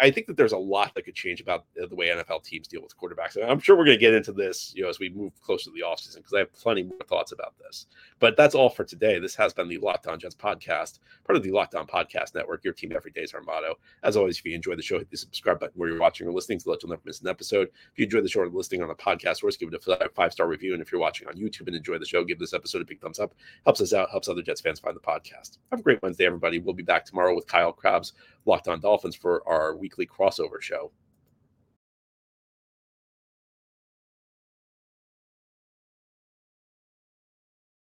I 0.00 0.10
think 0.10 0.26
that 0.26 0.38
there's 0.38 0.52
a 0.52 0.58
lot 0.58 0.94
that 0.94 1.04
could 1.04 1.14
change 1.14 1.40
about 1.40 1.66
the 1.74 1.94
way 1.94 2.08
NFL 2.08 2.44
teams 2.44 2.66
deal 2.66 2.82
with 2.82 2.96
quarterbacks. 2.96 3.36
And 3.36 3.44
I'm 3.44 3.60
sure 3.60 3.76
we're 3.76 3.84
going 3.84 3.98
to 3.98 4.00
get 4.00 4.14
into 4.14 4.32
this, 4.32 4.72
you 4.74 4.82
know, 4.82 4.88
as 4.88 4.98
we 4.98 5.10
move 5.10 5.38
closer 5.42 5.64
to 5.64 5.70
the 5.72 5.84
offseason 5.86 6.16
because 6.16 6.32
I 6.32 6.38
have 6.40 6.52
plenty 6.54 6.82
more 6.82 6.98
thoughts 7.06 7.32
about 7.32 7.54
this. 7.58 7.86
But 8.18 8.38
that's 8.38 8.54
all 8.54 8.70
for 8.70 8.84
today. 8.84 9.18
This 9.18 9.34
has 9.34 9.52
been 9.52 9.68
the 9.68 9.76
Locked 9.78 10.06
On 10.06 10.18
Jets 10.18 10.34
podcast, 10.34 11.00
part 11.26 11.36
of 11.36 11.42
the 11.42 11.50
Locked 11.50 11.74
On 11.74 11.86
Podcast 11.86 12.34
Network. 12.34 12.64
Your 12.64 12.72
team 12.72 12.92
every 12.94 13.10
day 13.10 13.20
is 13.20 13.34
our 13.34 13.42
motto. 13.42 13.74
As 14.02 14.16
always, 14.16 14.38
if 14.38 14.46
you 14.46 14.54
enjoy 14.54 14.76
the 14.76 14.82
show, 14.82 14.98
hit 14.98 15.10
the 15.10 15.16
subscribe 15.18 15.60
button 15.60 15.74
where 15.78 15.90
you're 15.90 16.00
watching 16.00 16.26
or 16.26 16.32
listening 16.32 16.58
so 16.58 16.70
that 16.70 16.82
you'll 16.82 16.90
never 16.90 17.02
miss 17.04 17.20
an 17.20 17.28
episode. 17.28 17.68
If 17.68 17.98
you 17.98 18.04
enjoy 18.04 18.22
the 18.22 18.28
show 18.28 18.40
or 18.40 18.48
listening 18.48 18.80
on 18.82 18.88
the 18.88 18.94
podcast, 18.94 19.44
or 19.44 19.50
give 19.58 19.72
it 19.72 19.86
a 19.86 20.08
five 20.14 20.32
star 20.32 20.48
review. 20.48 20.72
And 20.72 20.82
if 20.82 20.90
you're 20.90 21.00
watching 21.00 21.28
on 21.28 21.34
YouTube 21.34 21.66
and 21.66 21.76
enjoy 21.76 21.98
the 21.98 22.06
show, 22.06 22.24
give 22.24 22.38
this 22.38 22.54
episode 22.54 22.82
a 22.82 22.84
big 22.84 23.00
thumbs 23.00 23.18
up. 23.18 23.34
Helps 23.64 23.80
us 23.80 23.92
out, 23.92 24.10
helps 24.10 24.28
other 24.28 24.42
Jets 24.42 24.60
fans 24.60 24.80
find 24.80 24.96
the 24.96 25.00
podcast. 25.00 25.58
Have 25.70 25.80
a 25.80 25.82
great 25.82 26.02
Wednesday, 26.02 26.26
everybody. 26.26 26.58
We'll 26.58 26.74
be 26.74 26.82
back 26.82 27.04
tomorrow 27.04 27.34
with 27.34 27.46
Kyle 27.46 27.72
Crabbs 27.72 28.14
Locked 28.46 28.68
On 28.68 28.80
Dolphins 28.80 29.16
for 29.16 29.46
our 29.48 29.76
weekly 29.76 30.06
crossover 30.06 30.60
show. 30.60 30.92